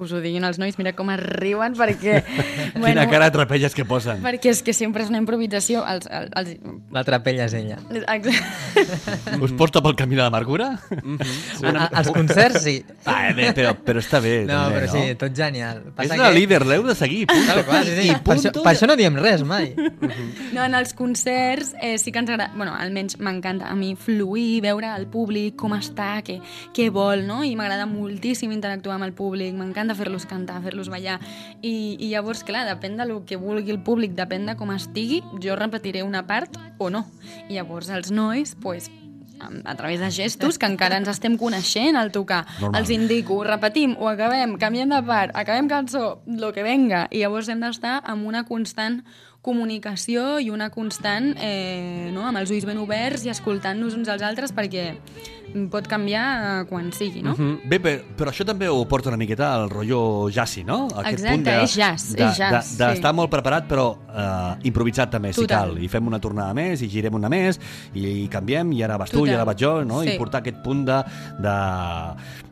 [0.00, 2.22] que us ho diguin els nois, mira com es riuen, perquè...
[2.80, 4.22] Quina cara de trapelles que posen.
[4.24, 5.82] Perquè és que sempre és una improvisació.
[5.86, 6.56] Els, els, els...
[6.96, 7.76] La trapella és ella.
[7.92, 8.32] Exacte.
[9.44, 10.70] Us porta pel camí de l'amargura?
[10.80, 12.78] A, als concerts, sí.
[13.04, 14.92] Ah, bé, però, però està bé, No, també, però no?
[14.96, 15.82] sí, tot genial.
[15.86, 17.58] És Passa la que- líder, l'heu de seguir, punto.
[17.68, 18.08] Qual, sí, sí.
[18.10, 19.72] I Per, això, per això no diem res mai.
[20.54, 24.60] No, en els concerts eh, sí que ens agrada, bueno, almenys m'encanta a mi fluir,
[24.64, 26.38] veure el públic com està, què,
[26.76, 27.42] què vol, no?
[27.44, 31.18] I m'agrada moltíssim interactuar amb el públic, m'encanta fer-los cantar, fer-los ballar.
[31.62, 35.56] I, I llavors, clar, depèn del que vulgui el públic, depèn de com estigui, jo
[35.56, 37.06] repetiré una part o no.
[37.48, 38.90] I llavors els nois, pues,
[39.40, 42.46] a- través de gestos, que encara ens estem coneixent al tocar.
[42.60, 42.82] Normal.
[42.82, 47.06] Els indico, repetim, ho acabem, canviem de part, acabem cançó, lo que venga.
[47.10, 49.02] I llavors hem d'estar amb una constant
[49.40, 54.22] comunicació i una constant, eh, no?, amb els ulls ben oberts i escoltant-nos uns als
[54.22, 54.90] altres perquè
[55.72, 56.24] pot canviar
[56.60, 57.32] eh, quan sigui, no?
[57.34, 57.68] Mhm.
[57.70, 60.84] Bé, però, però això també ho porta una miqueta al rotllo jazzy, no?
[61.08, 62.76] Exacte, és jazz, de, és jazz, de, sí.
[62.78, 65.72] D'estar molt preparat, però eh, improvisat també, si Total.
[65.74, 65.82] cal.
[65.82, 67.58] I fem una tornada més, i girem una més,
[67.94, 69.40] i, i canviem, i ara vas tu, i Total.
[69.40, 70.04] ara vaig jo, no?
[70.04, 70.18] I Sí.
[70.18, 71.00] portar aquest punt de,
[71.40, 71.56] de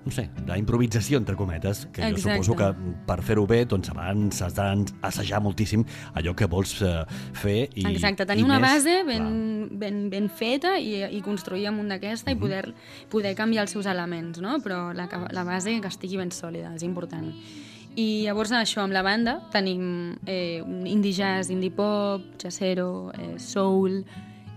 [0.09, 2.39] no sé, d'improvisació, entre cometes, que jo Exacte.
[2.39, 5.85] suposo que per fer-ho bé, doncs abans has d'assajar moltíssim
[6.17, 7.05] allò que vols eh,
[7.37, 9.07] fer i Exacte, tenir i una més, base clar.
[9.11, 12.65] ben, ben, ben feta i, i construir amunt d'aquesta i poder,
[13.13, 14.59] poder canviar els seus elements, no?
[14.65, 17.29] Però la, la base que estigui ben sòlida, és important.
[17.99, 23.35] I llavors això, amb la banda, tenim eh, un indie jazz, indie pop, jazzero, eh,
[23.43, 24.05] soul,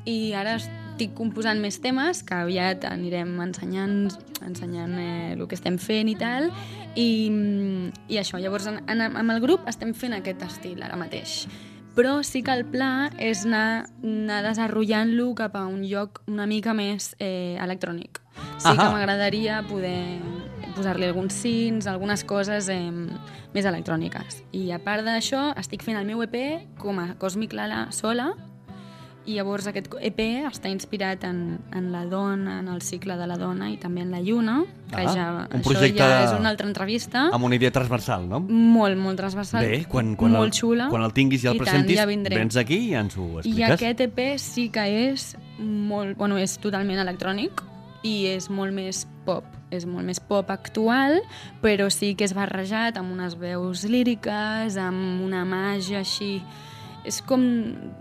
[0.06, 0.56] i ara
[1.02, 4.12] estic composant més temes que aviat anirem ensenyant,
[4.46, 6.52] ensenyant eh, el que estem fent i tal,
[6.94, 7.26] i,
[8.06, 11.48] i això, llavors en, en, amb el grup estem fent aquest estil ara mateix
[11.96, 16.76] però sí que el pla és anar, anar desenvolupant-lo cap a un lloc una mica
[16.78, 18.22] més eh, electrònic.
[18.62, 18.92] sí que Ahà.
[18.94, 20.22] m'agradaria poder
[20.76, 22.94] posar-li alguns sins, algunes coses eh,
[23.52, 24.44] més electròniques.
[24.54, 26.38] I a part d'això, estic fent el meu EP
[26.80, 28.30] com a Cosmic Lala sola,
[29.30, 33.36] i llavors aquest EP està inspirat en, en la dona, en el cicle de la
[33.38, 36.66] dona i també en la lluna, que Ah, ja, un això ja és una altra
[36.68, 37.28] entrevista.
[37.32, 38.40] Amb una idea transversal, no?
[38.50, 39.64] Molt, molt transversal.
[39.64, 40.90] Bé, quan, quan, molt el, xula.
[40.90, 42.36] quan el tinguis i el I tant, presentis, ja vindré.
[42.40, 43.76] vens aquí i ens ho I expliques.
[43.78, 46.18] aquest EP sí que és molt...
[46.18, 47.62] Bueno, és totalment electrònic
[48.04, 49.46] i és molt més pop.
[49.72, 51.22] És molt més pop actual,
[51.62, 56.42] però sí que és barrejat amb unes veus líriques, amb una màgia així...
[57.04, 57.42] És com...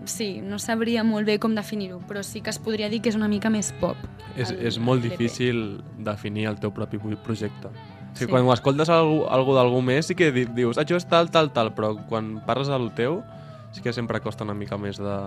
[0.05, 3.15] Sí, no sabria molt bé com definir-ho, però sí que es podria dir que és
[3.17, 3.97] una mica més pop.
[4.35, 5.17] És, el- és molt l'EP.
[5.17, 7.67] difícil definir el teu propi pro- projecte.
[7.67, 8.27] O sigui, Sí.
[8.27, 11.51] quan ho escoltes algú, algú d'algú més sí que di- dius, això és tal, tal,
[11.53, 13.23] tal, però quan parles del teu
[13.71, 15.17] sí que sempre costa una mica més de,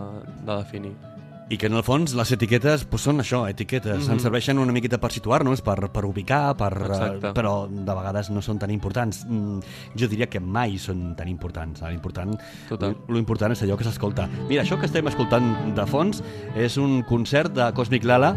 [0.44, 0.92] de definir.
[1.50, 4.06] I que en el fons les etiquetes pues, són això, etiquetes.
[4.06, 4.14] Mhm.
[4.16, 7.32] Ens serveixen una miqueta per situar-nos, per, per ubicar, per, eh, Exacte.
[7.36, 9.24] però de vegades no són tan importants.
[9.28, 9.60] Mm,
[9.94, 11.82] Jo diria que mai són tan importants.
[11.82, 12.96] L'important Total.
[13.08, 14.28] lo important és allò que s'escolta.
[14.48, 16.22] Mira, això que estem escoltant de fons
[16.56, 18.34] és un concert de Cosmic Lala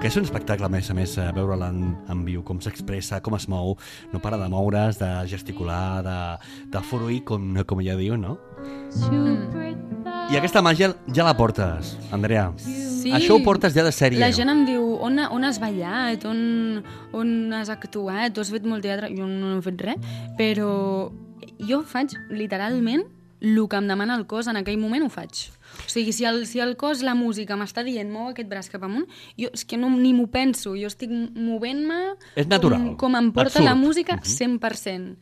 [0.00, 3.20] que és un espectacle, a més a més, eh, veure'l en, en viu, com s'expressa,
[3.20, 3.76] com es mou,
[4.12, 8.38] no para de moure's, de gesticular, de, de fruir, com, com ella diu, no?
[10.28, 12.50] I aquesta màgia ja la portes, Andrea.
[12.60, 13.12] Sí.
[13.16, 14.20] Això ho portes ja de sèrie.
[14.20, 16.82] La gent em diu, on, on has ballat, on,
[17.16, 20.72] on has actuat, tu has fet molt teatre, jo no he fet res, però
[21.64, 23.06] jo faig literalment
[23.40, 25.46] el que em demana el cos en aquell moment ho faig.
[25.78, 28.82] O sigui, si el, si el cos, la música m'està dient mou aquest braç cap
[28.84, 29.06] amunt,
[29.38, 32.00] jo és que no, ni m'ho penso, jo estic movent-me
[32.34, 34.58] És natural, com, com em porta et la música Mhm.
[34.58, 35.16] 100%.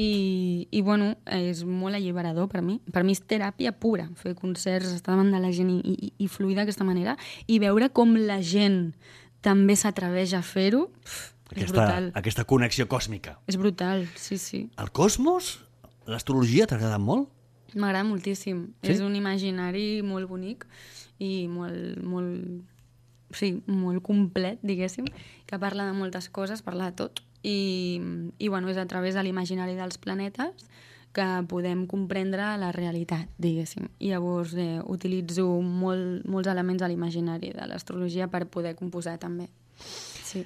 [0.00, 2.78] I, I, bueno, és molt alliberador per mi.
[2.92, 6.28] Per mi és teràpia pura, fer concerts, estar davant de la gent i, i, i
[6.30, 7.18] fluir d'aquesta manera
[7.50, 8.94] i veure com la gent
[9.44, 10.86] també s'atreveix a fer-ho,
[11.56, 12.10] és brutal.
[12.14, 13.36] aquesta connexió còsmica.
[13.50, 14.62] És brutal, sí, sí.
[14.80, 15.58] El cosmos,
[16.08, 17.28] l'astrologia t'ha agradat molt?
[17.74, 18.68] M'agrada moltíssim.
[18.80, 18.94] Sí?
[18.94, 20.66] És un imaginari molt bonic
[21.22, 22.62] i molt, molt,
[23.36, 25.08] sí, molt complet, diguéssim,
[25.46, 27.24] que parla de moltes coses, parla de tot.
[27.42, 28.00] I,
[28.38, 30.68] i bueno, és a través de l'imaginari dels planetes
[31.12, 33.88] que podem comprendre la realitat, diguéssim.
[33.98, 39.48] I llavors eh, utilitzo molt, molts elements de l'imaginari de l'astrologia per poder composar també.
[39.80, 40.44] Sí.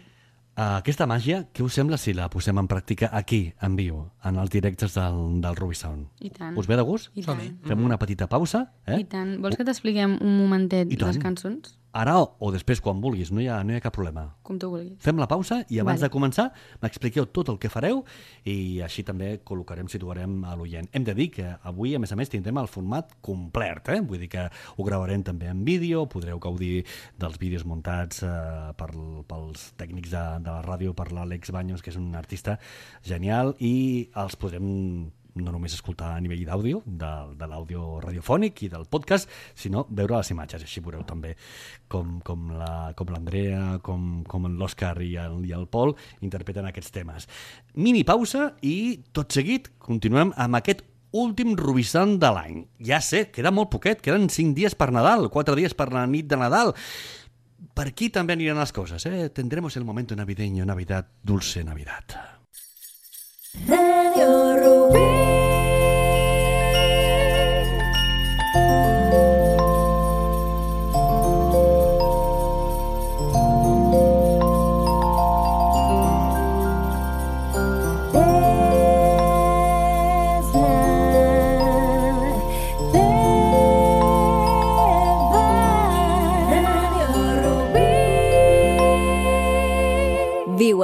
[0.55, 4.37] Uh, aquesta màgia, què us sembla si la posem en pràctica aquí, en viu, en
[4.39, 6.07] els directes del, del Ruby Sound?
[6.23, 6.55] I tant.
[6.57, 7.11] Us ve de gust?
[7.19, 7.43] I tant.
[7.67, 9.01] Fem una petita pausa, eh?
[9.03, 9.35] I tant.
[9.43, 11.75] Vols que t'expliquem un momentet les cançons?
[11.95, 14.25] Ara o, després, quan vulguis, no hi ha, no hi ha cap problema.
[14.43, 14.97] Com tu vulguis.
[15.03, 16.09] Fem la pausa i abans Vale.
[16.09, 16.49] de començar
[16.83, 18.03] m'expliqueu tot el que fareu
[18.51, 20.91] i així també col·locarem, situarem a l'oient.
[20.91, 24.01] Hem de dir que avui, a més a més, tindrem el format complet, eh?
[24.03, 26.85] vull dir que ho gravarem també en vídeo, podreu gaudir
[27.21, 28.35] dels vídeos muntats eh,
[28.75, 28.91] per,
[29.31, 32.59] pels tècnics de, de la ràdio, per l'Àlex Baños, que és un artista
[33.07, 38.69] genial, i els podrem no només escoltar a nivell d'àudio, de, de l'àudio radiofònic i
[38.73, 40.63] del podcast, sinó veure les imatges.
[40.63, 41.35] Així veureu també
[41.89, 46.93] com, com la- com l'Andrea, com, com l'Òscar i, el, i el Pol interpreten aquests
[46.95, 47.29] temes.
[47.75, 50.83] Mini pausa i tot seguit continuem amb aquest
[51.15, 52.63] últim Rubisant de l'any.
[52.83, 56.27] Ja sé, queda molt poquet, queden 5 dies per Nadal, 4 dies per la nit
[56.27, 56.73] de Nadal.
[57.75, 59.29] Per aquí també aniran les coses, eh?
[59.35, 62.03] Tendremos el momento navideño, Navidad, dulce Navidad.
[63.69, 64.54] Radio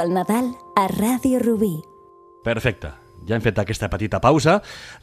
[0.00, 1.76] el Nadal a Ràdio Rubí.
[2.44, 2.94] Perfecte.
[3.28, 4.54] Ja hem fet aquesta petita pausa.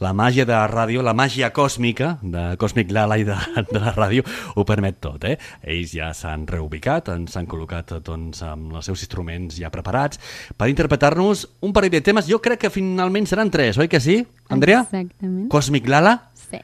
[0.02, 3.36] La màgia de la ràdio, la màgia còsmica de Cosmic Lala i de,
[3.70, 4.24] de la ràdio
[4.58, 5.36] ho permet tot, eh?
[5.62, 10.18] Ells ja s'han reubicat, ens han col·locat doncs, amb els seus instruments ja preparats
[10.58, 12.26] per interpretar-nos un parell de temes.
[12.26, 14.18] Jo crec que finalment seran tres, oi que sí,
[14.50, 14.82] Andrea?
[14.88, 15.46] Exactament.
[15.54, 16.18] Cosmic Lala?
[16.34, 16.58] Sí.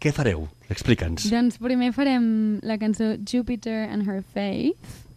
[0.00, 0.46] Què fareu?
[0.70, 1.26] Explica'ns.
[1.28, 2.24] Doncs primer farem
[2.62, 5.09] la cançó Jupiter and Her Faith,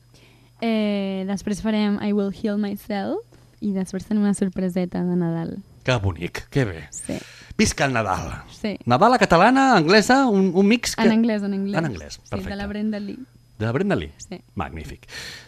[0.63, 3.19] eh, després farem I Will Heal Myself
[3.63, 5.57] i després tenim una sorpreseta de Nadal.
[5.83, 6.81] Que bonic, que bé.
[6.95, 7.17] Sí,
[7.57, 8.41] Visca el Nadal.
[8.49, 8.77] sí.
[8.85, 11.03] Nadal a catalana, anglesa, un, un mix que...
[11.03, 11.77] En anglès, en anglès.
[11.77, 12.49] En anglès, Sí, perfecte.
[12.49, 13.19] de la Brenda Lee.
[13.59, 14.11] De la Brenda Lee?
[14.17, 14.39] Sí.
[14.55, 15.05] Magnífic.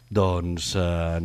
[0.09, 1.23] Doncs, eh,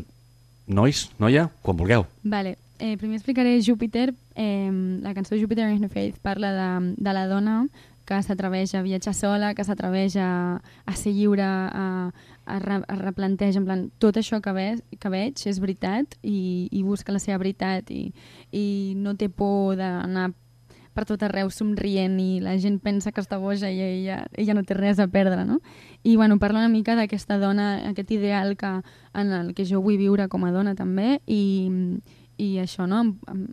[0.66, 2.06] nois, noia, quan vulgueu.
[2.22, 2.56] Vale.
[2.78, 4.14] Eh, primer explicaré Júpiter.
[4.34, 4.70] Eh,
[5.02, 7.66] la cançó Jupiter and Her Faith parla de, de la dona
[8.10, 12.98] que s'atreveix a viatjar sola, que s'atreveix a, a ser lliure, a, a, re, a
[12.98, 14.68] replantejar, en plan, tot això que, ve,
[14.98, 18.08] que veig és veritat i, i busca la seva veritat i,
[18.50, 18.64] i
[18.98, 20.32] no té por d'anar
[20.90, 24.64] per tot arreu somrient i la gent pensa que està boja i ella, ella no
[24.66, 25.60] té res a perdre, no?
[26.02, 28.72] I bueno, parla una mica d'aquesta dona, aquest ideal que,
[29.14, 32.00] en el que jo vull viure com a dona també i,
[32.42, 33.04] i això, no?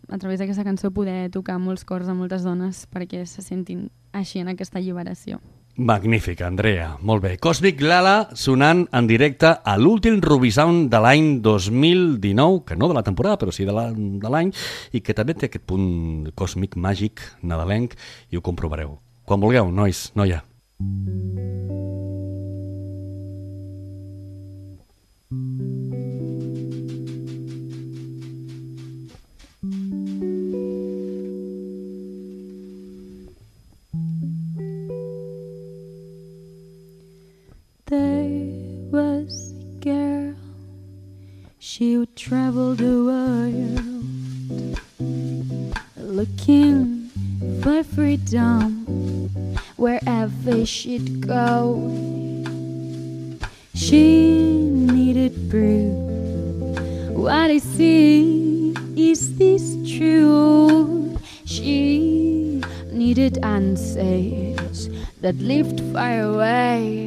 [0.10, 4.42] a través d'aquesta cançó poder tocar molts cors a moltes dones perquè se sentin així
[4.42, 5.40] en aquesta alliberació.
[5.78, 6.98] Magnífica, Andrea.
[7.06, 7.36] Molt bé.
[7.38, 13.06] Cosmic Lala sonant en directe a l'últim Rubisound de l'any 2019, que no de la
[13.06, 13.76] temporada, però sí de
[14.34, 14.50] l'any,
[14.92, 17.94] i que també té aquest punt còsmic, màgic, nadalenc,
[18.34, 18.98] i ho comprovareu.
[19.28, 20.42] Quan vulgueu, nois, noia.
[37.90, 38.36] There
[38.92, 40.36] was a girl,
[41.58, 43.88] she would travel the world
[45.96, 47.10] looking
[47.64, 48.84] for freedom
[49.78, 51.80] wherever she'd go.
[53.74, 55.96] She needed proof.
[57.16, 59.64] What I see is this
[59.96, 61.18] true?
[61.46, 64.90] She needed answers
[65.22, 67.07] that lived far away.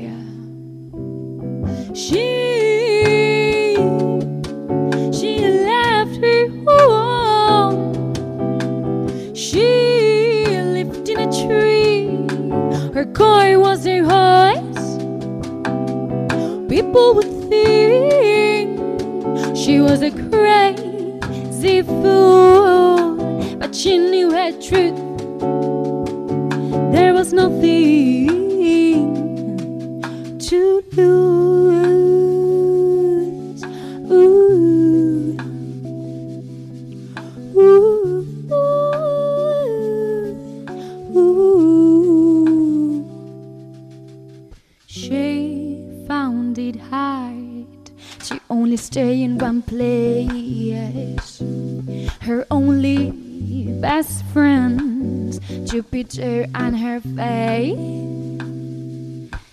[54.41, 55.39] Friends,
[55.71, 57.77] Jupiter and her fate.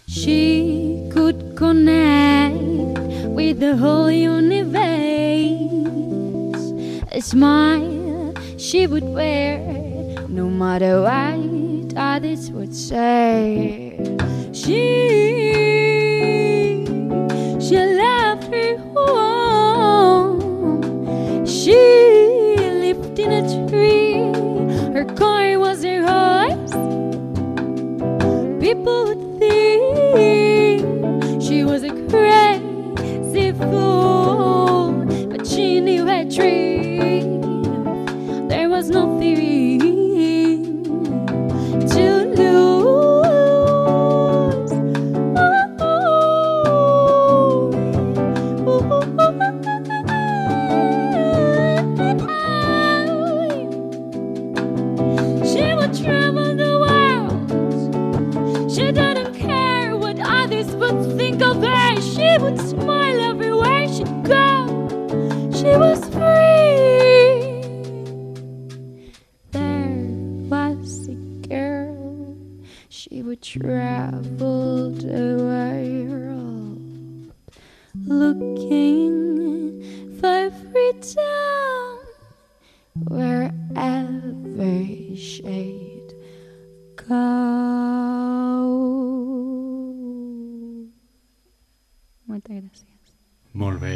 [0.08, 2.56] She could connect
[3.38, 4.71] with the whole universe.
[7.12, 9.60] A smile she would wear,
[10.30, 14.00] no matter what others would say.
[14.54, 14.84] She
[17.65, 20.26] she left her home.
[21.45, 22.07] She
[25.86, 26.72] Rolls
[28.60, 29.07] People
[78.08, 79.82] looking
[80.20, 82.00] for freedom
[83.10, 84.74] wherever
[85.15, 86.13] she'd
[87.08, 87.26] go.
[92.28, 93.13] Moltes gràcies.
[93.58, 93.93] Molt bé.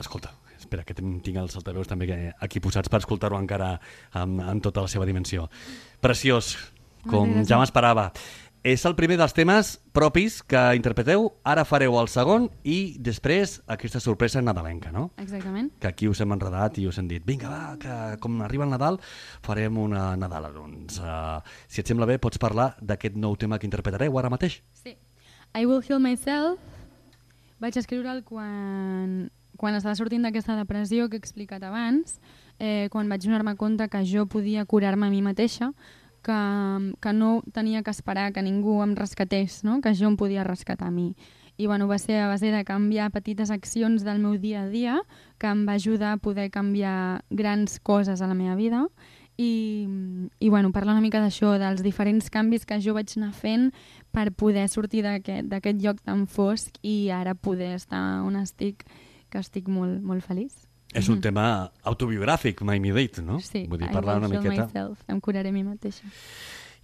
[0.00, 3.80] Escolta, espera, que tinc els altaveus també que- aquí posats per escoltar-ho encara
[4.12, 5.48] amb, amb tota la seva dimensió.
[6.00, 6.56] Preciós,
[7.08, 8.12] com ja m'esperava.
[8.66, 14.00] És el primer dels temes propis que interpreteu, ara fareu el segon i després aquesta
[14.02, 15.04] sorpresa nadalenca, no?
[15.22, 15.68] Exactament.
[15.78, 18.72] Que aquí us hem enredat i us hem dit vinga, va, que com arriba el
[18.72, 18.98] Nadal
[19.46, 20.50] farem una Nadala.
[20.50, 21.38] Doncs, uh,
[21.70, 24.58] si et sembla bé, pots parlar d'aquest nou tema que interpretareu ara mateix.
[24.74, 24.96] Sí.
[25.54, 26.58] I Will Heal Myself
[27.62, 29.28] vaig escriure'l quan,
[29.62, 32.18] quan estava sortint d'aquesta depressió que he explicat abans,
[32.58, 35.70] eh, quan vaig donar-me compte que jo podia curar-me a mi mateixa,
[36.26, 36.38] que,
[37.00, 39.80] que no tenia que esperar que ningú em rescatés, no?
[39.80, 41.14] que jo em podia rescatar a mi.
[41.56, 44.98] I bueno, va ser a base de canviar petites accions del meu dia a dia
[45.38, 48.88] que em va ajudar a poder canviar grans coses a la meva vida
[49.36, 49.86] i,
[50.38, 53.70] i bueno, parla una mica d'això, dels diferents canvis que jo vaig anar fent
[54.12, 58.84] per poder sortir d'aquest lloc tan fosc i ara poder estar on estic,
[59.30, 60.65] que estic molt, molt feliç.
[60.96, 61.46] És un tema
[61.84, 63.40] autobiogràfic, mai m'he dit, no?
[63.44, 64.66] Sí, Vull dir, I parlar will una miqueta...
[64.66, 65.02] myself.
[65.12, 66.08] Em curaré a mi mateixa.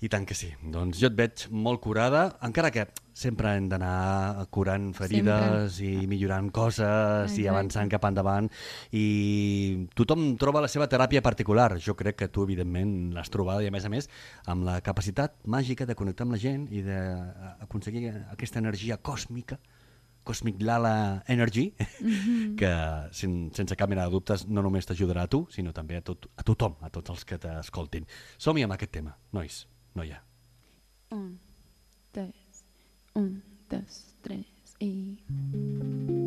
[0.02, 0.48] I tant que sí.
[0.74, 6.48] Doncs jo et veig molt curada, encara que sempre hem d'anar curant ferides i millorant
[6.50, 6.82] coses
[7.36, 7.50] i Exacte.
[7.52, 8.48] avançant cap endavant
[8.98, 9.04] i
[9.94, 11.76] tothom troba la seva teràpia particular.
[11.78, 14.10] Jo crec que tu, evidentment, l'has trobada i, a més a més,
[14.50, 19.60] amb la capacitat màgica de connectar amb la gent i d'aconseguir aquesta energia còsmica
[20.24, 21.72] Cosmic Lala Energy,
[22.58, 22.72] que
[23.12, 26.30] sen, sense cap mena de dubtes no només t'ajudarà a tu, sinó també a, tot,
[26.36, 28.06] a tothom, a tots els que t'escoltin.
[28.38, 29.64] Som-hi amb aquest tema, nois,
[29.98, 30.22] noia.
[31.12, 31.30] Un,
[32.14, 32.64] dos,
[33.18, 33.32] un,
[33.70, 36.21] dos, tres i...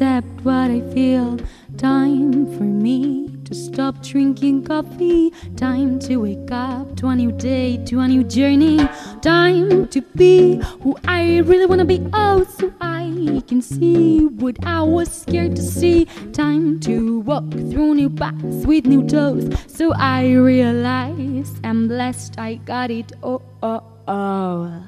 [0.00, 1.38] accept what I feel.
[1.76, 5.30] Time for me to stop drinking coffee.
[5.56, 8.78] Time to wake up to a new day, to a new journey.
[9.20, 12.00] Time to be who I really wanna be.
[12.14, 16.06] Oh, so I can see what I was scared to see.
[16.32, 19.52] Time to walk through new paths with new toes.
[19.66, 22.38] So I realize I'm blessed.
[22.38, 23.12] I got it.
[23.22, 24.82] Oh, oh, oh.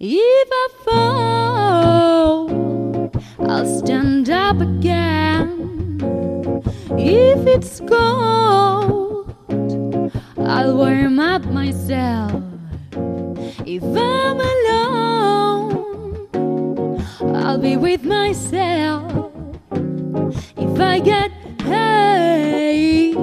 [0.00, 1.31] If I fall,
[3.62, 6.00] I'll stand up again.
[6.98, 9.32] If it's cold,
[10.36, 12.42] I'll warm up myself.
[13.64, 16.26] If I'm alone,
[17.36, 19.30] I'll be with myself.
[20.56, 21.30] If I get
[21.62, 23.14] hate,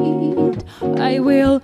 [1.01, 1.61] I will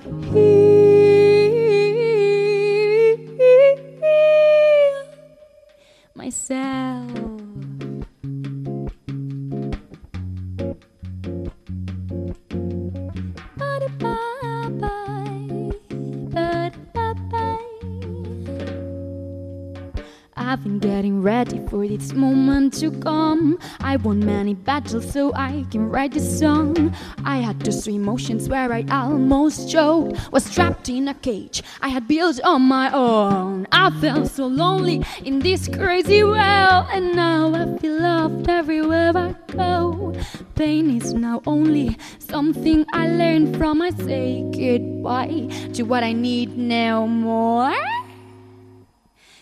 [24.76, 26.94] many battles so I can write this song.
[27.24, 30.32] I had those emotions where I almost choked.
[30.32, 33.68] Was trapped in a cage I had built on my own.
[33.72, 39.36] I felt so lonely in this crazy world, and now I feel loved everywhere I
[39.48, 40.14] go.
[40.56, 43.82] Pain is now only something I learned from.
[43.82, 47.74] I say goodbye to what I need now more.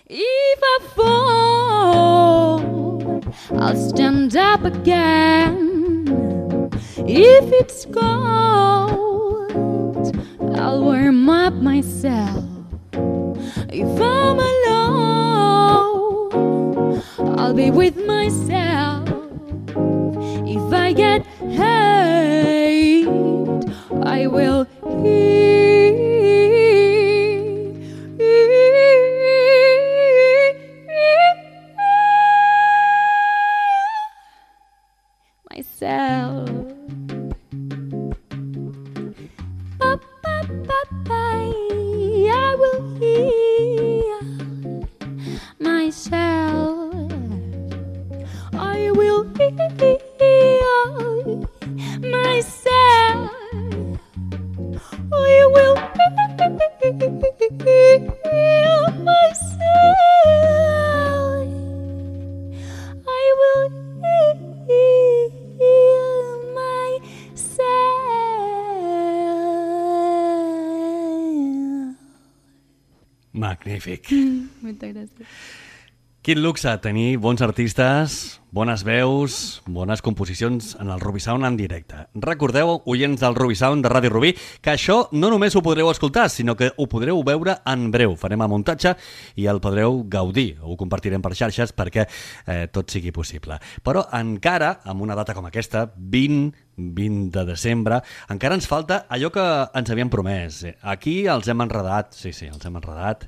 [0.10, 2.83] If I fall,
[3.58, 6.08] I'll stand up again.
[6.98, 9.52] If it's cold,
[10.58, 12.53] I'll warm up myself.
[73.84, 74.12] Magnífic.
[74.64, 75.28] Moltes gràcies.
[76.24, 82.04] Quin luxe tenir bons artistes, bones veus, bones composicions en el Ruby Sound en directe.
[82.14, 86.28] Recordeu, oients del Ruby Sound de Ràdio Rubí, que això no només ho podreu escoltar,
[86.30, 88.14] sinó que ho podreu veure en breu.
[88.14, 88.93] Farem el muntatge
[89.41, 90.60] i el podreu gaudir.
[90.62, 93.58] Ho compartirem per xarxes perquè eh, tot sigui possible.
[93.82, 97.99] Però encara, amb una data com aquesta, 20 20 de desembre,
[98.34, 99.43] encara ens falta allò que
[99.78, 100.64] ens havíem promès.
[100.82, 103.28] Aquí els hem enredat, sí, sí, els hem enredat,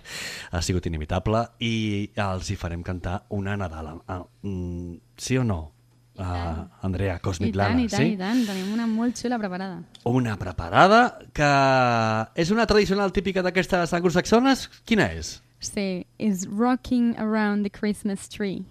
[0.51, 3.95] ha sigut inevitable, i els hi farem cantar una Nadala.
[4.07, 5.71] Ah, mm, sí o no?
[6.17, 8.13] Uh, Andrea, I Cosmic tant, i tant, sí?
[8.13, 8.45] i tant.
[8.47, 9.81] Tenim una molt xula preparada.
[10.07, 11.01] Una preparada
[11.35, 11.49] que
[12.41, 14.69] és una tradicional típica d'aquestes anglosaxones?
[14.87, 15.41] Quina és?
[15.59, 18.63] Sí, is Rocking Around the Christmas Tree,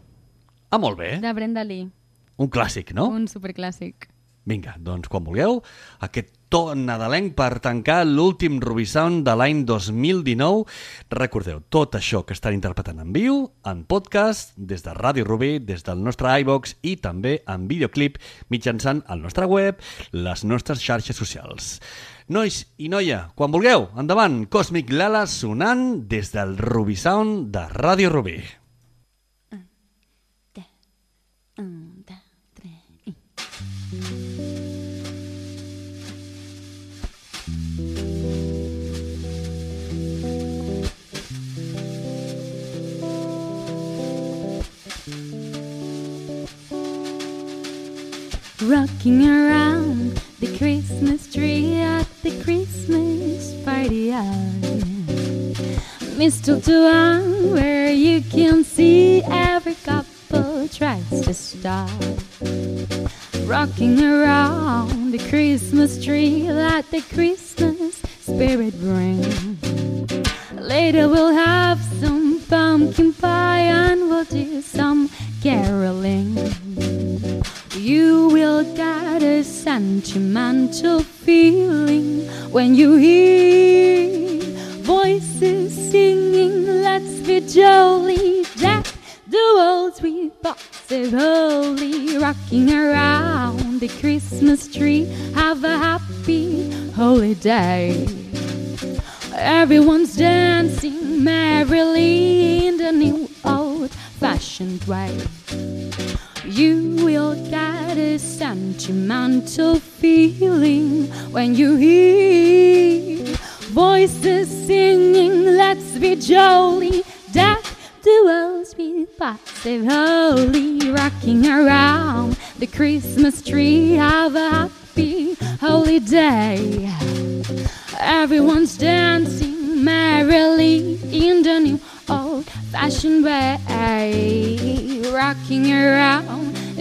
[0.70, 1.18] Ah, molt bé.
[1.20, 1.90] de Brenda Lee.
[2.36, 3.08] un clàssic, no?
[3.08, 4.08] Un superclàssic.
[4.46, 5.62] Vinga, doncs quan vulgueu,
[6.00, 10.62] aquest to nadalenc per tancar l'últim Ruby Sound de l'any 2019.
[11.10, 15.82] Recordeu, tot això que estan interpretant en viu, en podcast, des de Ràdio Rubí, des
[15.82, 18.22] del nostre iVox i també en videoclip
[18.54, 19.82] mitjançant el nostre web,
[20.14, 21.80] les nostres xarxes socials.
[22.30, 28.14] Nois i noia, quan vulgueu, endavant, Cosmic Lala sonant des del Ruby Sound de Ràdio
[28.14, 28.38] Rubí.
[48.66, 54.24] Rocking around the Christmas tree at the Christmas party out.
[56.16, 61.90] Mistletoe where you can see every couple tries to stop.
[63.44, 69.60] Rocking around the Christmas tree that the Christmas spirit brings.
[70.52, 75.10] Later we'll have some pumpkin pie and we'll do some
[75.42, 76.34] caroling.
[80.04, 83.43] Sentimental feeling when you hear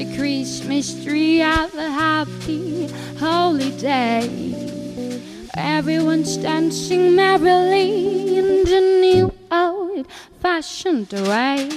[0.03, 1.37] the Christmas tree.
[1.37, 2.87] Have a happy
[3.17, 4.27] holiday.
[5.55, 10.07] Everyone's dancing merrily in the new old
[10.41, 11.69] fashioned way,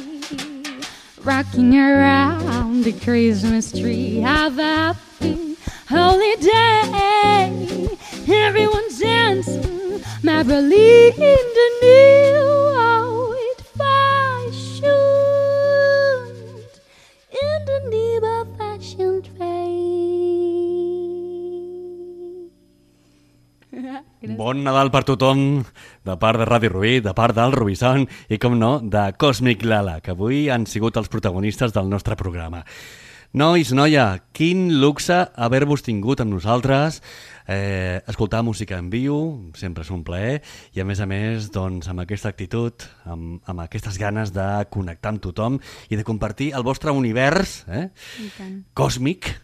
[1.23, 4.21] rocking around the Christmas tree.
[4.21, 5.57] Have a happy
[5.87, 7.89] holiday.
[8.29, 12.66] Everyone's dancing merrily in the new
[24.35, 25.63] Bon Nadal per tothom,
[26.03, 30.01] de part de Ràdio Rubí, de part del Rubisson i, com no, de Cosmic Lala,
[30.03, 32.65] que avui han sigut els protagonistes del nostre programa.
[33.37, 37.03] Nois, noia, quin luxe haver-vos tingut amb nosaltres,
[37.47, 39.17] eh, escoltar música en viu,
[39.55, 40.41] sempre és un plaer,
[40.75, 45.15] i a més a més, doncs, amb aquesta actitud, amb, amb aquestes ganes de connectar
[45.15, 45.61] amb tothom
[45.91, 47.91] i de compartir el vostre univers eh,
[48.75, 49.35] còsmic,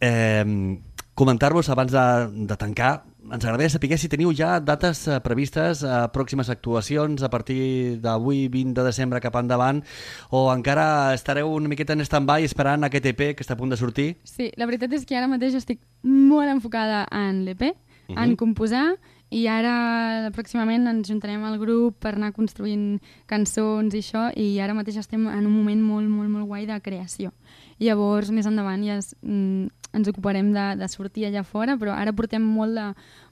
[0.00, 0.78] eh,
[1.14, 2.06] comentar-vos abans de,
[2.46, 7.30] de tancar, ens agradaria saber si teniu ja dates eh, previstes, eh, pròximes actuacions a
[7.30, 9.82] partir d'avui 20 de desembre cap endavant,
[10.30, 13.76] o encara estareu una miqueta en stand-by esperant aquest EP que està a punt de
[13.78, 14.16] sortir?
[14.24, 17.74] Sí, la veritat és que ara mateix estic molt enfocada en l'EP,
[18.08, 18.18] Mhm.
[18.18, 18.96] en composar,
[19.32, 22.98] i ara pròximament ens juntarem al grup per anar construint
[23.30, 26.76] cançons i això, i ara mateix estem en un moment molt, molt, molt guai de
[26.84, 27.32] creació.
[27.80, 32.12] Llavors, més endavant, ja es, mm, ens ocuparem de, de sortir allà fora, però ara
[32.16, 32.84] portem molt de,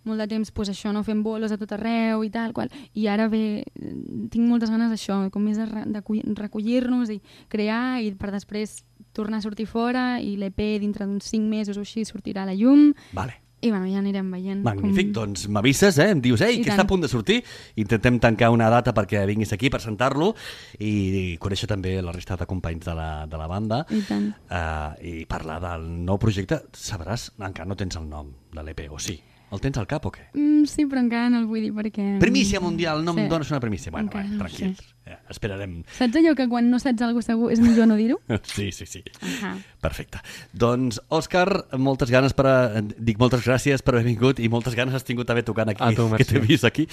[0.08, 1.04] molt de temps pues, això, no?
[1.04, 2.72] fent bolos a tot arreu i tal, qual.
[2.94, 7.20] i ara ve, tinc moltes ganes d'això, com més de, de recollir-nos i
[7.52, 8.80] crear, i per després
[9.12, 12.56] tornar a sortir fora, i l'EP dintre d'uns 5 mesos o així sortirà a la
[12.56, 13.49] llum, Vale.
[13.60, 14.62] I bueno, ja anirem veient.
[14.64, 15.16] Magnífic, com...
[15.22, 16.10] doncs m'avises, eh?
[16.14, 16.78] em dius, ei, I que tant.
[16.78, 17.40] està a punt de sortir,
[17.76, 20.32] intentem tancar una data perquè vinguis aquí, presentar-lo
[20.78, 24.30] i conèixer també la resta de companys de la, de la banda I tant.
[24.50, 26.62] uh, i parlar del nou projecte.
[26.72, 29.18] Sabràs, encara no tens el nom de l'EP, o sí?
[29.50, 30.28] El tens al cap o què?
[30.32, 32.04] Mm, sí, però encara no el vull dir perquè...
[32.22, 33.24] Primícia mundial, no Sí.
[33.24, 33.90] em dones una primícia.
[33.90, 34.94] Bueno, Encara bueno, no tranquils, sé.
[35.06, 35.80] Eh, esperarem.
[35.96, 38.20] Saps allò que quan no saps alguna segur és millor no dir-ho?
[38.50, 39.02] Sí, sí, sí.
[39.22, 39.54] Ahà.
[39.80, 40.20] Perfecte.
[40.52, 41.46] Doncs, Òscar,
[41.78, 42.46] moltes ganes per...
[42.46, 42.82] A...
[42.82, 45.92] Dic moltes gràcies per haver vingut i moltes ganes has tingut d'haver tocant aquí, A
[45.96, 46.86] tu, que t'he vist aquí.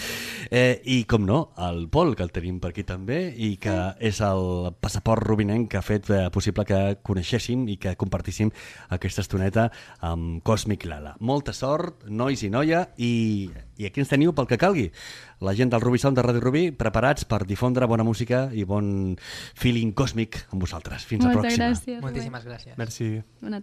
[0.51, 4.21] Eh, I, com no, el Pol, que el tenim per aquí també, i que és
[4.25, 8.53] el passaport rubinenc que ha fet eh, possible que coneixéssim i que compartíssim
[8.95, 9.69] aquesta estoneta
[10.05, 11.17] amb Cosmic Lala.
[11.19, 14.89] Molta sort, nois i noia, i I aquí ens teniu pel que calgui.
[15.39, 19.15] La gent del Rubí Sound de Ràdio Rubí preparats per difondre bona música i bon
[19.55, 21.05] feeling còsmic amb vosaltres.
[21.05, 21.69] Fins la Moltes pròxima.
[21.71, 22.01] gràcies.
[22.01, 22.77] Moltíssimes gràcies.
[22.77, 23.09] Merci.
[23.41, 23.55] Bona